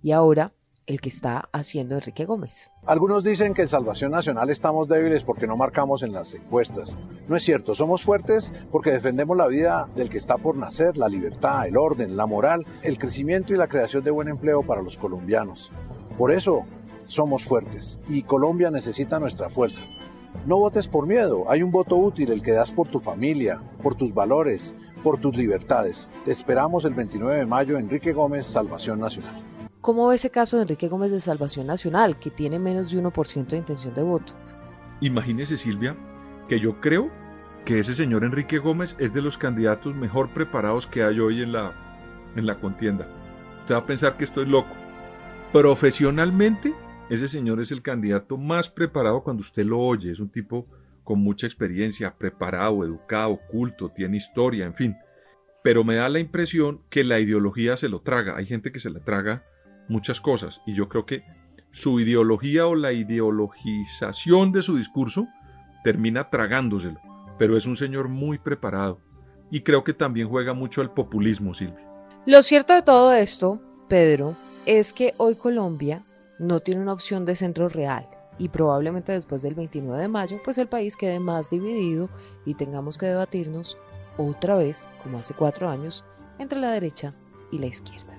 y 0.03 0.11
ahora 0.11 0.55
el 0.87 1.01
que 1.01 1.09
está 1.09 1.49
haciendo 1.53 1.95
Enrique 1.95 2.25
Gómez. 2.25 2.73
Algunos 2.85 3.23
dicen 3.23 3.55
que 3.55 3.63
en 3.63 3.69
Salvación 3.69 4.11
Nacional 4.11 4.51
estamos 4.51 4.89
débiles 4.89 5.23
porque 5.23 5.47
no 5.47 5.57
marcamos 5.57 6.03
en 6.03 6.13
las 6.13 6.35
encuestas. 6.35 6.99
No 7.29 7.37
es 7.37 7.45
cierto, 7.45 7.77
somos 7.77 8.03
fuertes 8.03 8.53
porque 8.73 8.91
defendemos 8.91 9.37
la 9.37 9.47
vida 9.47 9.89
del 9.95 10.11
que 10.11 10.19
está 10.19 10.37
por 10.37 10.57
nacer, 10.57 10.97
la 10.97 11.09
libertad, 11.09 11.69
el 11.69 11.77
orden, 11.77 12.17
la 12.17 12.27
moral, 12.27 12.67
el 12.83 12.99
crecimiento 12.99 13.55
y 13.55 13.57
la 13.57 13.69
creación 13.69 14.03
de 14.03 14.11
buen 14.11 14.27
empleo 14.27 14.65
para 14.65 14.83
los 14.83 14.99
colombianos. 14.99 15.71
Por 16.19 16.33
eso 16.33 16.65
somos 17.07 17.45
fuertes 17.45 18.01
y 18.09 18.23
Colombia 18.23 18.71
necesita 18.71 19.19
nuestra 19.19 19.51
fuerza. 19.51 19.83
No 20.45 20.59
votes 20.59 20.87
por 20.89 21.07
miedo, 21.07 21.51
hay 21.51 21.63
un 21.63 21.71
voto 21.71 21.97
útil, 21.97 22.31
el 22.31 22.43
que 22.43 22.53
das 22.53 22.71
por 22.71 22.89
tu 22.89 23.01
familia, 23.01 23.61
por 23.83 23.95
tus 23.95 24.13
valores, 24.13 24.75
por 25.03 25.19
tus 25.19 25.37
libertades. 25.37 26.11
Te 26.25 26.33
esperamos 26.33 26.85
el 26.85 26.95
29 26.95 27.37
de 27.37 27.47
mayo, 27.47 27.79
Enrique 27.79 28.13
Gómez, 28.13 28.47
Salvación 28.47 29.01
Nacional. 29.01 29.43
¿Cómo 29.81 30.09
ve 30.09 30.17
ese 30.17 30.31
caso 30.31 30.57
de 30.57 30.63
Enrique 30.63 30.89
Gómez 30.89 31.13
de 31.13 31.21
Salvación 31.21 31.67
Nacional, 31.67 32.19
que 32.19 32.31
tiene 32.31 32.59
menos 32.59 32.91
de 32.91 33.03
1% 33.03 33.47
de 33.47 33.57
intención 33.57 33.95
de 33.95 34.03
voto? 34.03 34.35
Imagínese, 35.01 35.57
Silvia, 35.57 35.97
que 36.49 36.61
yo 36.61 36.81
creo 36.81 37.11
que 37.65 37.81
ese 37.81 37.95
señor 37.95 38.25
Enrique 38.25 38.59
Gómez 38.59 38.97
es 38.99 39.13
de 39.13 39.23
los 39.23 39.39
candidatos 39.39 39.95
mejor 39.95 40.31
preparados 40.31 40.87
que 40.87 41.03
hay 41.03 41.19
hoy 41.19 41.43
en 41.43 41.53
la, 41.53 41.73
en 42.37 42.47
la 42.47 42.57
contienda. 42.57 43.07
Usted 43.61 43.75
va 43.75 43.79
a 43.79 43.87
pensar 43.87 44.17
que 44.17 44.25
estoy 44.25 44.47
loco. 44.47 44.71
Profesionalmente, 45.53 46.75
ese 47.09 47.29
señor 47.29 47.61
es 47.61 47.71
el 47.71 47.83
candidato 47.83 48.37
más 48.37 48.69
preparado 48.69 49.23
cuando 49.23 49.43
usted 49.43 49.65
lo 49.65 49.79
oye. 49.79 50.11
Es 50.11 50.21
un 50.21 50.29
tipo 50.29 50.67
con 51.05 51.21
mucha 51.21 51.47
experiencia, 51.47 52.13
preparado, 52.17 52.85
educado, 52.85 53.39
culto, 53.49 53.89
tiene 53.89 54.17
historia, 54.17 54.67
en 54.67 54.75
fin. 54.75 54.97
Pero 55.63 55.85
me 55.85 55.95
da 55.95 56.09
la 56.09 56.19
impresión 56.19 56.81
que 56.91 57.05
la 57.05 57.21
ideología 57.21 57.77
se 57.77 57.89
lo 57.89 58.01
traga. 58.01 58.37
Hay 58.37 58.47
gente 58.47 58.73
que 58.73 58.81
se 58.81 58.91
le 58.91 59.01
traga 59.01 59.43
muchas 59.89 60.21
cosas 60.21 60.61
y 60.67 60.75
yo 60.75 60.89
creo 60.89 61.07
que 61.07 61.23
su 61.71 62.01
ideología 62.01 62.67
o 62.67 62.75
la 62.75 62.93
ideologización 62.93 64.51
de 64.51 64.63
su 64.63 64.77
discurso 64.77 65.29
termina 65.85 66.29
tragándoselo. 66.29 66.99
Pero 67.39 67.57
es 67.57 67.67
un 67.67 67.77
señor 67.77 68.09
muy 68.09 68.39
preparado 68.39 68.99
y 69.51 69.61
creo 69.61 69.85
que 69.85 69.93
también 69.93 70.29
juega 70.29 70.55
mucho 70.55 70.81
al 70.81 70.93
populismo, 70.93 71.55
Silvia. 71.55 71.87
Lo 72.27 72.43
cierto 72.43 72.75
de 72.75 72.83
todo 72.83 73.13
esto, 73.13 73.61
Pedro, 73.89 74.35
es 74.65 74.93
que 74.93 75.15
hoy 75.19 75.37
Colombia 75.37 76.03
no 76.39 76.61
tiene 76.61 76.83
una 76.83 76.93
opción 76.93 77.25
de 77.25 77.37
centro 77.37 77.69
real 77.69 78.09
y 78.39 78.49
probablemente 78.49 79.13
después 79.13 79.43
del 79.43 79.55
29 79.55 80.03
de 80.03 80.09
mayo 80.09 80.41
pues 80.45 80.59
el 80.59 80.67
país 80.67 80.97
quede 80.97 81.21
más 81.21 81.51
dividido 81.51 82.09
y 82.45 82.55
tengamos 82.55 82.99
que 82.99 83.07
debatirnos 83.07 83.79
otra 84.19 84.57
vez, 84.57 84.89
como 85.03 85.19
hace 85.19 85.35
cuatro 85.35 85.69
años, 85.69 86.05
entre 86.39 86.59
la 86.59 86.71
derecha 86.71 87.13
y 87.51 87.59
la 87.59 87.67
izquierda. 87.67 88.16